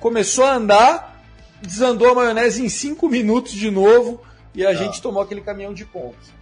[0.00, 1.22] começou a andar,
[1.62, 4.20] desandou a maionese em 5 minutos de novo
[4.54, 4.74] e a ah.
[4.74, 6.32] gente tomou aquele caminhão de pontos.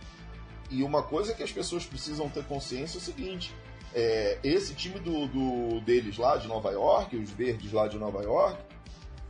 [0.70, 3.54] E uma coisa que as pessoas precisam ter consciência é o seguinte:
[3.94, 8.22] é, esse time do, do, deles lá de Nova York, os verdes lá de Nova
[8.22, 8.58] York,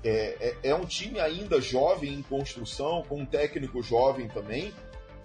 [0.04, 4.72] é, é, é, um time ainda jovem em construção, com um técnico jovem também,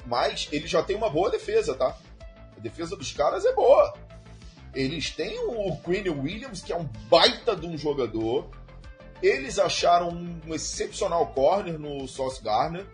[0.06, 1.98] mas ele já tem uma boa defesa, tá?
[2.58, 3.94] A defesa dos caras é boa.
[4.74, 8.50] Eles têm o Quinn Williams, que é um baita de um jogador.
[9.22, 12.86] Eles acharam um excepcional corner no Sauce Garner,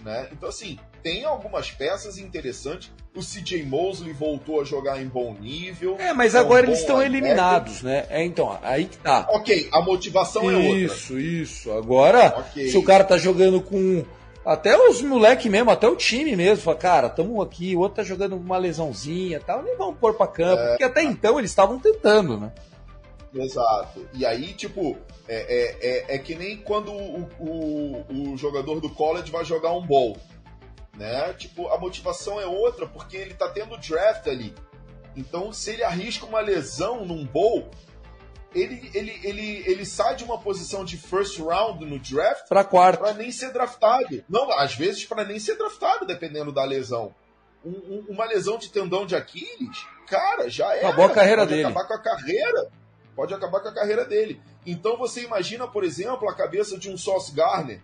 [0.00, 0.28] né?
[0.32, 2.90] Então, assim, tem algumas peças interessantes.
[3.12, 5.96] O CJ Mosley voltou a jogar em bom nível.
[5.98, 8.06] É, mas agora um eles estão eliminados, né?
[8.08, 9.26] É, então, aí que tá.
[9.30, 10.78] Ok, a motivação isso, é outra.
[10.78, 11.72] Isso, isso.
[11.72, 12.68] Agora, okay.
[12.68, 14.04] se o cara tá jogando com.
[14.44, 18.02] Até os moleque mesmo, até o time mesmo, fala, cara, tamo aqui, o outro tá
[18.02, 20.68] jogando uma lesãozinha e tal, nem vamos pôr pra campo, é...
[20.68, 22.50] porque até então eles estavam tentando, né?
[23.34, 24.06] Exato.
[24.14, 24.96] E aí, tipo,
[25.28, 29.72] é, é, é, é que nem quando o, o, o jogador do college vai jogar
[29.72, 30.16] um bowl
[31.00, 31.32] né?
[31.32, 34.54] Tipo, a motivação é outra porque ele tá tendo draft ali.
[35.16, 37.70] Então, se ele arrisca uma lesão num bowl,
[38.54, 43.00] ele, ele, ele, ele sai de uma posição de first round no draft para quarto
[43.00, 44.22] para nem ser draftado.
[44.28, 47.14] Não, às vezes para nem ser draftado, dependendo da lesão.
[47.64, 50.80] Um, um, uma lesão de tendão de Aquiles, cara, já é.
[50.80, 51.64] Acabou a carreira pode dele.
[51.64, 52.70] acabar com a carreira.
[53.16, 54.40] Pode acabar com a carreira dele.
[54.66, 57.80] Então você imagina, por exemplo, a cabeça de um Sauce Garner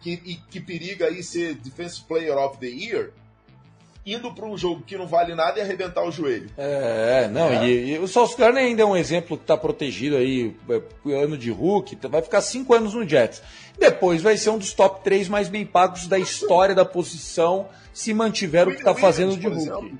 [0.00, 3.10] que, e, que periga aí ser Defensive Player of the Year,
[4.04, 6.50] indo para um jogo que não vale nada e arrebentar o joelho.
[6.56, 7.68] É, não, é.
[7.68, 10.56] E, e, o Sauce Gardner ainda é um exemplo que está protegido aí,
[11.06, 13.42] é, ano de Hulk, vai ficar cinco anos no Jets.
[13.78, 18.12] Depois vai ser um dos top três mais bem pagos da história da posição, se
[18.14, 19.62] mantiver o que está fazendo de Hulk.
[19.62, 19.98] Exemplo.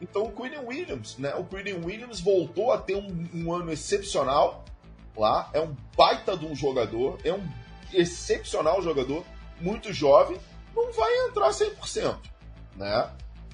[0.00, 1.34] Então o Quinn Williams, né?
[1.34, 4.64] O Quinn Williams voltou a ter um, um ano excepcional
[5.16, 7.42] lá, é um baita de um jogador, é um
[7.92, 9.24] excepcional jogador,
[9.60, 10.38] muito jovem,
[10.74, 12.18] não vai entrar 100%,
[12.76, 13.10] né?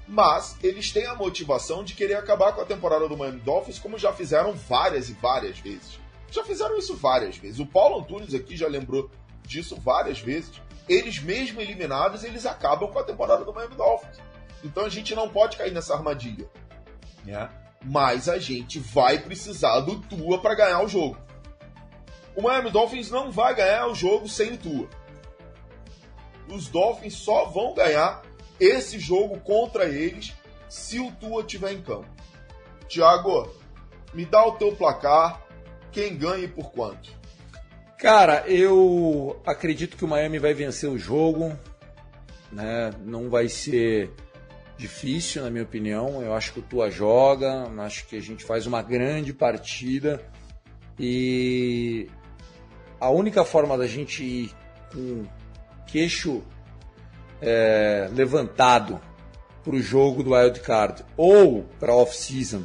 [0.09, 3.99] Mas eles têm a motivação de querer acabar com a temporada do Miami Dolphins, como
[3.99, 6.01] já fizeram várias e várias vezes.
[6.31, 7.61] Já fizeram isso várias vezes.
[7.61, 9.11] O Paulo Antunes aqui já lembrou
[9.45, 10.61] disso várias vezes.
[10.89, 14.19] Eles mesmo eliminados, eles acabam com a temporada do Miami Dolphins.
[14.65, 16.49] Então a gente não pode cair nessa armadilha.
[17.25, 17.49] Né?
[17.85, 21.17] Mas a gente vai precisar do Tua para ganhar o jogo.
[22.35, 24.89] O Miami Dolphins não vai ganhar o jogo sem o Tua.
[26.49, 28.23] Os Dolphins só vão ganhar
[28.59, 30.35] esse jogo contra eles
[30.69, 32.09] se o Tua estiver em campo.
[32.89, 33.49] Thiago,
[34.13, 35.47] me dá o teu placar.
[35.93, 37.11] Quem ganha e por quanto?
[37.99, 41.57] Cara, eu acredito que o Miami vai vencer o jogo.
[42.51, 42.93] Né?
[43.05, 44.11] Não vai ser
[44.77, 46.23] difícil, na minha opinião.
[46.23, 50.23] Eu acho que o Tua joga, acho que a gente faz uma grande partida.
[50.99, 52.09] E
[53.01, 54.55] a única forma da gente ir
[54.93, 55.25] com
[55.87, 56.43] queixo
[57.41, 59.01] é, levantado
[59.65, 62.63] para o jogo do Wild Card ou para off-season.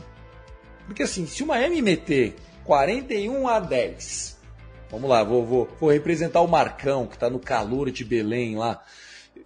[0.86, 4.38] Porque assim, se o Miami meter 41 a 10,
[4.92, 8.84] vamos lá, vou, vou, vou representar o Marcão, que está no calor de Belém lá.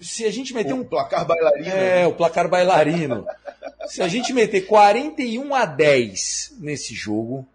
[0.02, 0.84] Se a gente meter o um.
[0.84, 1.70] placar bailarino.
[1.70, 3.26] É, o placar bailarino.
[3.88, 7.48] se a gente meter 41 a 10 nesse jogo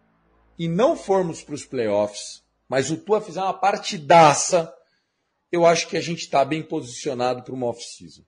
[0.59, 4.73] e não formos para os playoffs, mas o Tua fizer uma partidaça,
[5.51, 8.23] eu acho que a gente está bem posicionado para uma off-season.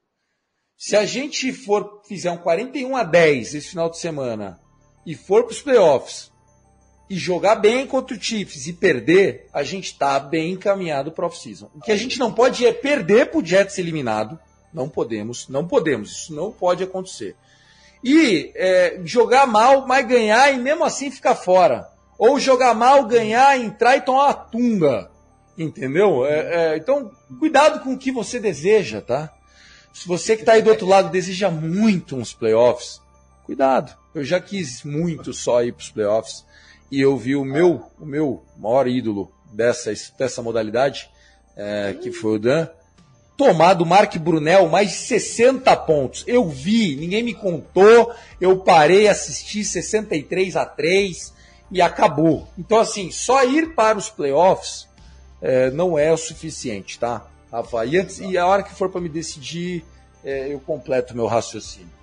[0.77, 4.61] Se a gente for fizer um 41 a 10 esse final de semana
[5.07, 6.31] e for para os playoffs
[7.09, 11.71] e jogar bem contra o Chiefs e perder, a gente está bem encaminhado para off-season.
[11.75, 14.39] O que a gente não pode é perder para o Jets eliminado.
[14.73, 16.11] Não podemos, não podemos.
[16.11, 17.37] Isso não pode acontecer.
[18.05, 21.89] E é, jogar mal, mas ganhar e mesmo assim ficar fora.
[22.19, 25.11] Ou jogar mal, ganhar, entrar e tomar uma tunga.
[25.57, 26.27] Entendeu?
[26.27, 29.33] É, é, então, cuidado com o que você deseja, tá?
[29.93, 33.01] Se você que está aí do outro lado deseja muito uns playoffs,
[33.45, 33.97] cuidado.
[34.15, 36.45] Eu já quis muito só ir para os playoffs
[36.91, 41.09] e eu vi o meu, o meu maior ídolo dessa, dessa modalidade,
[41.57, 42.69] é, que foi o Dan,
[43.37, 46.25] tomar do Mark Brunel mais de 60 pontos.
[46.27, 51.33] Eu vi, ninguém me contou, eu parei, assisti 63 a 3
[51.71, 52.49] e acabou.
[52.59, 54.89] Então, assim, só ir para os playoffs
[55.41, 57.27] é, não é o suficiente, tá?
[57.51, 57.85] Rafa.
[57.85, 59.85] E, antes, e a hora que for para me decidir,
[60.25, 61.97] é, eu completo meu raciocínio.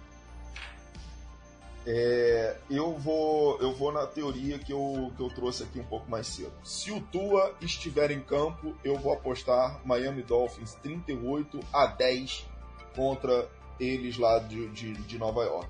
[1.86, 6.10] É, eu vou eu vou na teoria que eu, que eu trouxe aqui um pouco
[6.10, 6.54] mais cedo.
[6.64, 12.48] Se o Tua estiver em campo, eu vou apostar Miami Dolphins 38 a 10
[12.96, 15.70] contra eles lá de, de, de Nova York.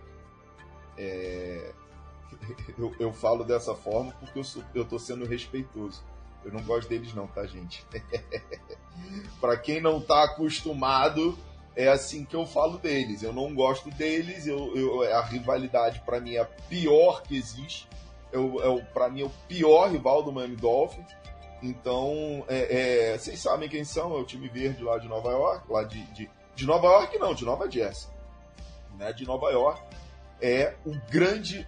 [0.96, 1.72] É,
[2.78, 6.04] eu, eu falo dessa forma porque eu, sou, eu tô sendo respeitoso.
[6.44, 7.86] Eu não gosto deles não, tá, gente?
[9.40, 11.38] para quem não tá acostumado,
[11.76, 13.24] é assim que eu falo deles.
[13.24, 17.88] Eu não gosto deles, eu, eu a rivalidade para mim é a pior que existe.
[18.32, 21.08] Eu, é, para mim é o pior rival do Miami Dolphins.
[21.64, 25.72] Então, é, é, vocês sabem quem são, é o time verde lá de Nova York,
[25.72, 28.10] lá de, de, de Nova York não, de Nova Jersey,
[28.98, 29.82] né, de Nova York,
[30.42, 31.66] é o grande,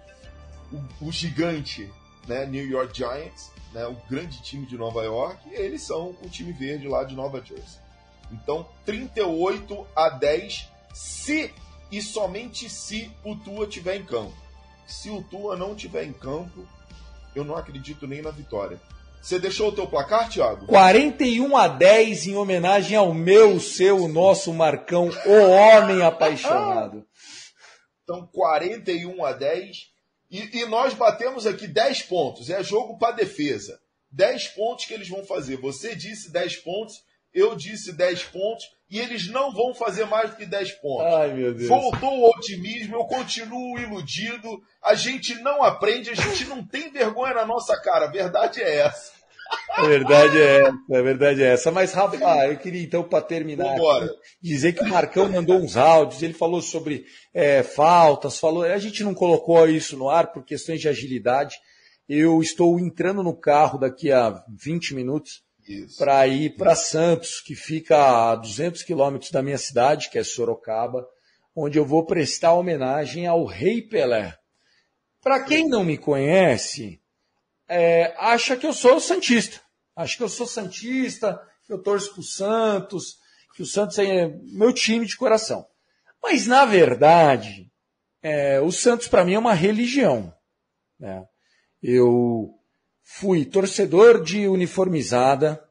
[1.01, 1.91] o, o gigante,
[2.27, 6.29] né, New York Giants, né, o grande time de Nova York, e eles são o
[6.29, 7.79] time verde lá de Nova Jersey.
[8.31, 11.53] Então, 38 a 10, se
[11.91, 14.35] e somente se o Tua tiver em campo.
[14.87, 16.67] Se o Tua não tiver em campo,
[17.35, 18.79] eu não acredito nem na vitória.
[19.21, 20.67] Você deixou o teu placar, Thiago?
[20.67, 27.03] 41 a 10 em homenagem ao meu, seu, nosso Marcão, o homem apaixonado.
[28.03, 29.94] Então, 41 a 10.
[30.35, 32.49] E, e nós batemos aqui 10 pontos.
[32.49, 33.79] É jogo para defesa.
[34.11, 35.57] 10 pontos que eles vão fazer.
[35.57, 36.95] Você disse 10 pontos,
[37.33, 38.65] eu disse 10 pontos.
[38.89, 41.13] E eles não vão fazer mais do que 10 pontos.
[41.13, 41.67] Ai, meu Deus.
[41.67, 44.61] Voltou o otimismo, eu continuo iludido.
[44.83, 48.05] A gente não aprende, a gente não tem vergonha na nossa cara.
[48.05, 49.14] A verdade é essa.
[49.69, 51.71] A verdade é essa, a verdade é essa.
[51.71, 52.15] Mas, Rafa,
[52.47, 54.09] eu queria então, para terminar, aqui,
[54.41, 58.63] dizer que o Marcão mandou uns áudios, ele falou sobre é, faltas, falou.
[58.63, 61.57] A gente não colocou isso no ar por questões de agilidade.
[62.07, 65.43] Eu estou entrando no carro daqui a 20 minutos
[65.97, 71.05] para ir para Santos, que fica a 200 quilômetros da minha cidade, que é Sorocaba,
[71.55, 74.35] onde eu vou prestar homenagem ao Rei Pelé.
[75.23, 77.01] Para quem não me conhece,
[77.67, 79.61] é, acha que eu sou santista.
[79.95, 83.17] Acha que eu sou santista, que eu torço para o Santos,
[83.55, 85.65] que o Santos é meu time de coração.
[86.21, 87.71] Mas, na verdade,
[88.21, 90.33] é, o Santos para mim é uma religião.
[90.99, 91.23] Né?
[91.81, 92.53] Eu
[93.03, 95.63] fui torcedor de uniformizada,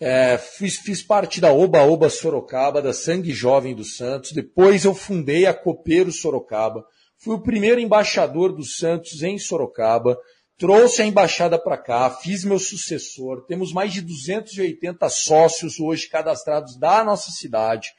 [0.00, 4.32] é, fiz, fiz, parte da Oba Oba Sorocaba, da Sangue Jovem do Santos.
[4.32, 6.86] Depois eu fundei a Copeiro Sorocaba.
[7.16, 10.16] Fui o primeiro embaixador do Santos em Sorocaba.
[10.58, 13.46] Trouxe a embaixada para cá, fiz meu sucessor.
[13.46, 17.90] Temos mais de 280 sócios hoje cadastrados da nossa cidade.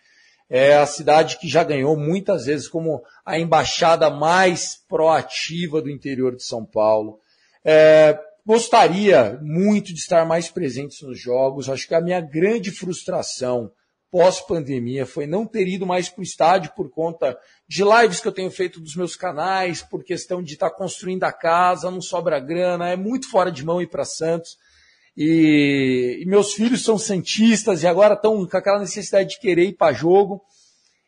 [0.50, 6.36] É a cidade que já ganhou muitas vezes como a embaixada mais proativa do interior
[6.36, 7.22] de São Paulo.
[7.64, 11.70] É, gostaria muito de estar mais presente nos jogos.
[11.70, 13.72] Acho que a minha grande frustração
[14.12, 17.38] pós-pandemia foi não ter ido mais para o estádio por conta
[17.68, 21.32] de lives que eu tenho feito dos meus canais, por questão de estar construindo a
[21.32, 24.58] casa, não sobra grana, é muito fora de mão ir para Santos.
[25.16, 29.74] E, e, meus filhos são santistas e agora estão com aquela necessidade de querer ir
[29.74, 30.42] para jogo.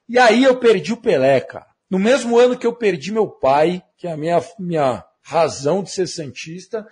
[0.07, 1.67] E aí eu perdi o Pelé, cara.
[1.89, 5.91] No mesmo ano que eu perdi meu pai, que é a minha, minha razão de
[5.91, 6.85] ser santista,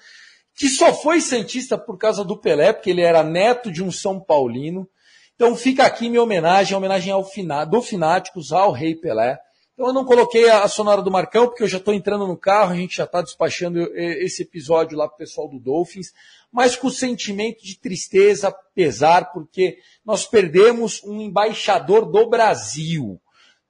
[0.55, 4.19] que só foi santista por causa do Pelé, porque ele era neto de um São
[4.19, 4.89] Paulino.
[5.39, 9.39] Então fica aqui minha homenagem, homenagem ao fina, do Fináticos, ao Rei Pelé.
[9.73, 12.73] Então eu não coloquei a sonora do Marcão, porque eu já estou entrando no carro,
[12.73, 16.11] a gente já está despachando esse episódio lá para o pessoal do Dolphins,
[16.51, 23.17] mas com sentimento de tristeza, pesar, porque nós perdemos um embaixador do Brasil.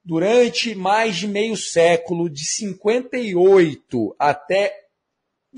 [0.03, 4.73] Durante mais de meio século, de 58 até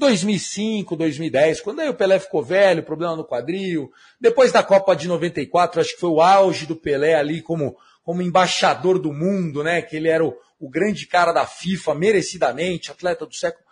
[0.01, 3.91] 2005, 2010, quando aí o Pelé ficou velho, problema no quadril.
[4.19, 8.23] Depois da Copa de 94, acho que foi o auge do Pelé ali como como
[8.23, 9.79] embaixador do mundo, né?
[9.79, 13.63] Que ele era o, o grande cara da FIFA, merecidamente, atleta do século.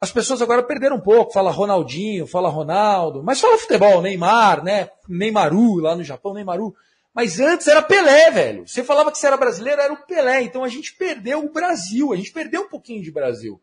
[0.00, 4.88] As pessoas agora perderam um pouco, fala Ronaldinho, fala Ronaldo, mas fala futebol, Neymar, né?
[5.08, 6.76] Neymaru lá no Japão, Neymaru.
[7.12, 8.68] Mas antes era Pelé, velho.
[8.68, 10.42] Você falava que você era brasileiro, era o Pelé.
[10.42, 13.60] Então a gente perdeu o Brasil, a gente perdeu um pouquinho de Brasil.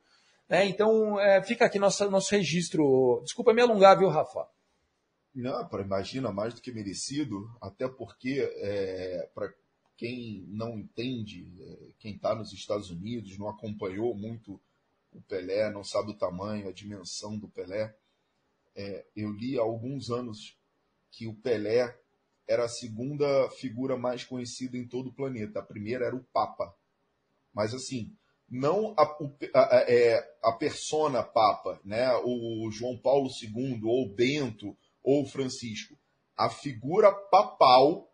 [0.54, 0.68] Né?
[0.68, 3.20] Então é, fica aqui nosso, nosso registro.
[3.24, 4.48] Desculpa me alongar, viu, Rafa?
[5.34, 9.52] Não, imagina mais do que merecido, até porque é, para
[9.98, 14.62] quem não entende, é, quem está nos Estados Unidos, não acompanhou muito
[15.12, 17.96] o Pelé, não sabe o tamanho, a dimensão do Pelé,
[18.76, 20.56] é, eu li há alguns anos
[21.10, 21.98] que o Pelé
[22.48, 25.62] era a segunda figura mais conhecida em todo o planeta.
[25.62, 26.76] A primeira era o Papa.
[27.52, 28.16] Mas assim,
[28.54, 32.08] não a, a, a, é, a persona Papa, né?
[32.24, 35.98] o João Paulo II, ou Bento, ou Francisco.
[36.38, 38.08] A figura papal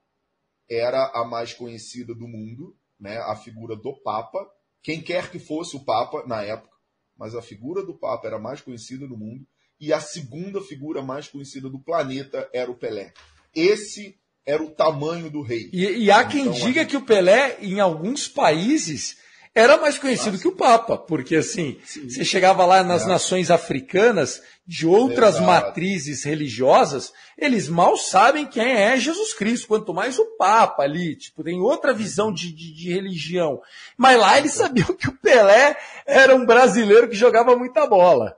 [0.69, 3.17] era a mais conhecida do mundo, né?
[3.17, 4.49] a figura do Papa,
[4.81, 6.73] quem quer que fosse o Papa na época,
[7.17, 9.45] mas a figura do Papa era a mais conhecida do mundo,
[9.77, 13.13] e a segunda figura mais conhecida do planeta era o Pelé.
[13.53, 15.69] Esse era o tamanho do rei.
[15.73, 19.17] E, e há quem então, diga que o Pelé, em alguns países,
[19.54, 20.41] era mais conhecido Nossa.
[20.41, 22.08] que o Papa, porque assim, Sim.
[22.10, 23.08] você chegava lá nas é.
[23.08, 25.47] nações africanas de outras Exato.
[25.47, 31.43] matrizes religiosas, eles mal sabem quem é Jesus Cristo, quanto mais o Papa ali, tipo,
[31.43, 33.60] tem outra visão de, de, de religião.
[33.97, 35.76] Mas lá eles sabiam que o Pelé
[36.06, 38.38] era um brasileiro que jogava muita bola.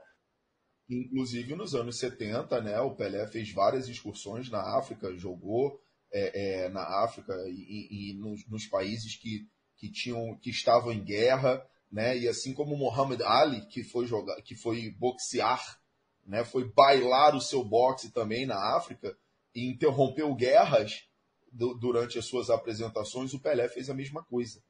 [0.88, 5.78] Inclusive nos anos 70, né, o Pelé fez várias excursões na África, jogou
[6.12, 9.46] é, é, na África e, e nos, nos países que
[9.82, 11.60] que tinham que estavam em guerra,
[11.90, 12.16] né?
[12.16, 15.76] E assim como Muhammad Ali, que foi jogar, que foi boxear,
[16.24, 16.44] né?
[16.44, 19.18] Foi bailar o seu boxe também na África
[19.52, 21.02] e interrompeu guerras
[21.50, 24.62] do, durante as suas apresentações, o Pelé fez a mesma coisa.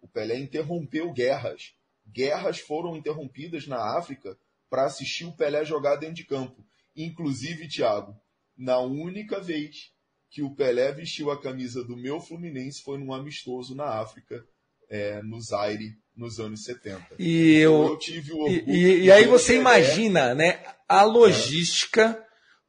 [0.00, 1.74] O Pelé interrompeu guerras.
[2.06, 4.38] Guerras foram interrompidas na África
[4.70, 6.64] para assistir o Pelé jogar dentro de campo.
[6.94, 8.16] Inclusive, Thiago,
[8.56, 9.92] na única vez
[10.30, 14.46] que o Pelé vestiu a camisa do meu Fluminense foi num amistoso na África,
[14.90, 17.00] é, no Zaire nos anos 70.
[17.18, 22.20] E eu, então, eu tive o E, e, e aí você imagina, né, a logística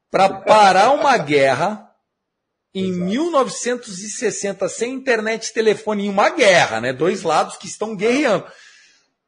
[0.09, 1.89] para parar uma guerra
[2.74, 3.05] em Exato.
[3.05, 6.93] 1960 sem internet e telefone em uma guerra, né?
[6.93, 8.45] Dois lados que estão guerreando.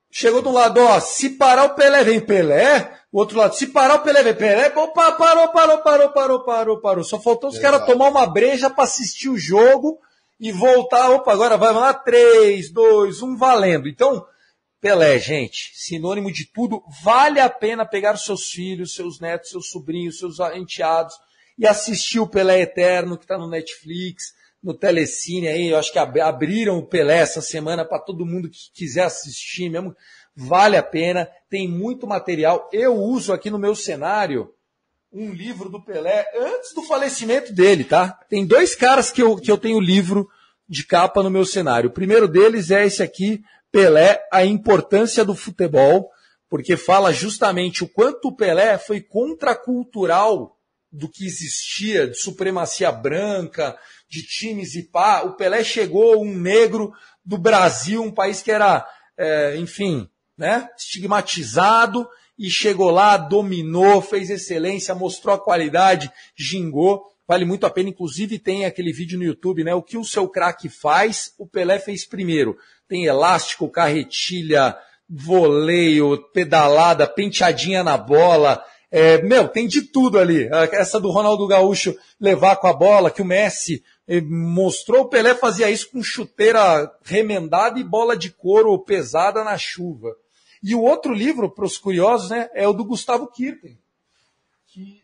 [0.09, 2.99] Chegou de um lado, ó, se parar o Pelé, vem Pelé.
[3.11, 4.71] O outro lado, se parar o Pelé, vem Pelé.
[4.75, 7.03] Opa, parou, parou, parou, parou, parou, parou.
[7.03, 9.99] Só faltou os caras tomar uma breja para assistir o jogo
[10.43, 13.87] e voltar, opa, agora vai lá, 3, 2, 1, valendo.
[13.87, 14.25] Então,
[14.81, 20.19] Pelé, gente, sinônimo de tudo, vale a pena pegar seus filhos, seus netos, seus sobrinhos,
[20.19, 21.15] seus enteados
[21.57, 25.99] e assistir o Pelé Eterno, que está no Netflix, no Telecine aí, eu acho que
[25.99, 29.95] abriram o Pelé essa semana para todo mundo que quiser assistir mesmo,
[30.35, 34.53] vale a pena, tem muito material, eu uso aqui no meu cenário,
[35.13, 38.19] um livro do Pelé antes do falecimento dele, tá?
[38.27, 40.27] Tem dois caras que eu, que eu tenho livro
[40.67, 41.89] de capa no meu cenário.
[41.89, 46.09] O primeiro deles é esse aqui, Pelé, a importância do futebol,
[46.49, 50.57] porque fala justamente o quanto o Pelé foi contracultural
[50.91, 53.77] do que existia, de supremacia branca,
[54.09, 55.23] de times e pá.
[55.23, 56.91] O Pelé chegou um negro
[57.25, 58.87] do Brasil, um país que era,
[59.17, 60.07] é, enfim,
[60.37, 62.07] né, estigmatizado,
[62.43, 67.05] e chegou lá, dominou, fez excelência, mostrou a qualidade, gingou.
[67.25, 67.87] vale muito a pena.
[67.87, 69.73] Inclusive tem aquele vídeo no YouTube, né?
[69.73, 72.57] O que o seu craque faz, o Pelé fez primeiro.
[72.85, 74.75] Tem elástico, carretilha,
[75.09, 78.61] voleio, pedalada, penteadinha na bola.
[78.91, 80.49] É, meu, tem de tudo ali.
[80.73, 85.33] Essa do Ronaldo Gaúcho levar com a bola, que o Messi eh, mostrou, o Pelé
[85.33, 90.13] fazia isso com chuteira remendada e bola de couro pesada na chuva.
[90.63, 93.77] E o outro livro, para os curiosos, né, é o do Gustavo Kirten.
[94.67, 95.03] Que...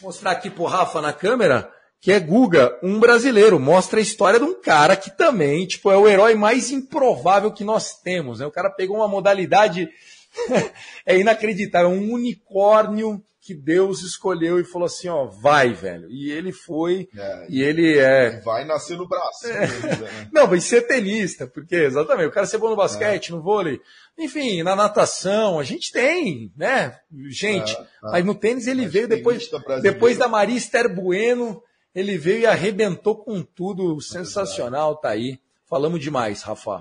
[0.00, 1.70] Vou mostrar aqui pro Rafa na câmera,
[2.00, 3.58] que é Guga, um brasileiro.
[3.58, 7.64] Mostra a história de um cara que também, tipo, é o herói mais improvável que
[7.64, 8.38] nós temos.
[8.38, 8.46] Né?
[8.46, 9.90] O cara pegou uma modalidade
[11.04, 16.10] é inacreditável, um unicórnio que Deus escolheu e falou assim, ó, vai, velho.
[16.10, 18.38] E ele foi, é, e ele é...
[18.40, 19.46] Vai nascer no braço.
[19.46, 19.66] É.
[19.66, 20.28] Né?
[20.32, 23.34] Não, vai ser tenista, porque, exatamente, o cara ser bom no basquete, é.
[23.34, 23.80] no vôlei,
[24.18, 27.74] enfim, na natação, a gente tem, né, gente.
[27.74, 27.86] É, é.
[28.02, 29.48] Mas no tênis ele veio depois,
[29.82, 31.62] depois da Maria Esther Bueno,
[31.94, 35.40] ele veio e arrebentou com tudo, sensacional, tá aí.
[35.66, 36.80] Falamos demais, Rafa.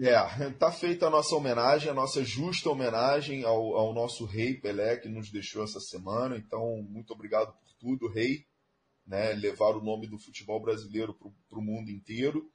[0.00, 4.96] É, tá feita a nossa homenagem, a nossa justa homenagem ao, ao nosso rei Pelé,
[4.96, 6.36] que nos deixou essa semana.
[6.36, 8.46] Então, muito obrigado por tudo, rei.
[9.04, 11.14] Né, levar o nome do futebol brasileiro
[11.48, 12.48] para o mundo inteiro.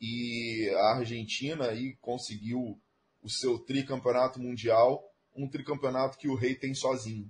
[0.00, 2.80] E a Argentina aí conseguiu
[3.20, 5.02] o seu tricampeonato mundial,
[5.36, 7.28] um tricampeonato que o rei tem sozinho.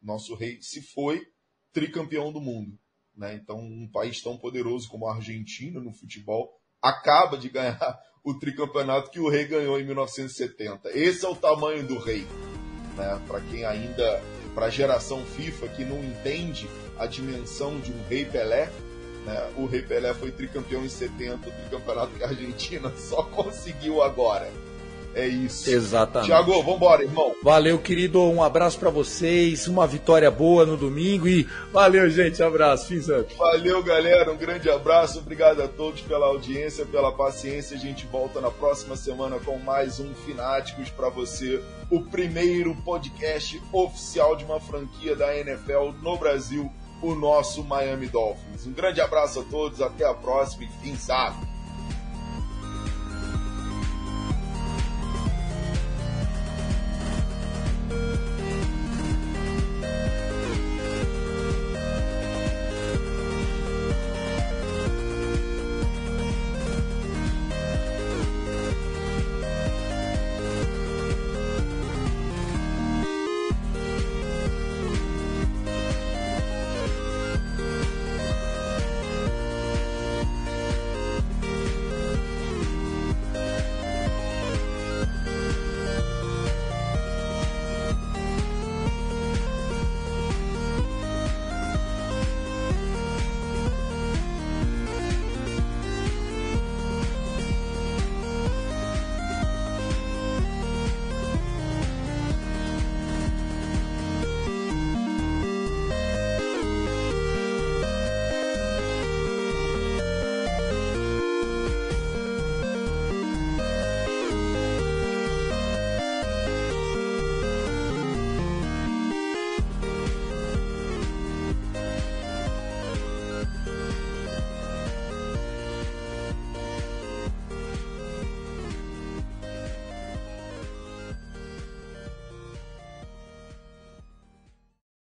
[0.00, 1.26] Nosso rei se foi
[1.72, 2.78] tricampeão do mundo.
[3.16, 3.34] Né?
[3.34, 9.08] Então, um país tão poderoso como a Argentina no futebol acaba de ganhar o tricampeonato
[9.08, 10.90] que o Rei ganhou em 1970.
[10.90, 12.26] Esse é o tamanho do Rei.
[12.96, 13.20] Né?
[13.24, 14.20] Para quem ainda,
[14.52, 16.68] para a geração FIFA que não entende
[16.98, 18.68] a dimensão de um Rei Pelé,
[19.24, 19.52] né?
[19.56, 24.50] o Rei Pelé foi tricampeão em 70, o tricampeonato que a Argentina só conseguiu agora.
[25.16, 25.70] É isso.
[25.70, 26.28] Exatamente.
[26.28, 27.34] Tiago, vambora, irmão.
[27.42, 28.20] Valeu, querido.
[28.20, 29.66] Um abraço para vocês.
[29.66, 32.42] Uma vitória boa no domingo e valeu, gente.
[32.42, 32.88] Abraço.
[32.88, 33.34] Fins up.
[33.34, 34.30] Valeu, galera.
[34.30, 35.18] Um grande abraço.
[35.20, 37.78] Obrigado a todos pela audiência, pela paciência.
[37.78, 41.62] A gente volta na próxima semana com mais um Fináticos para você.
[41.90, 48.66] O primeiro podcast oficial de uma franquia da NFL no Brasil, o nosso Miami Dolphins.
[48.66, 49.80] Um grande abraço a todos.
[49.80, 51.55] Até a próxima e fins up.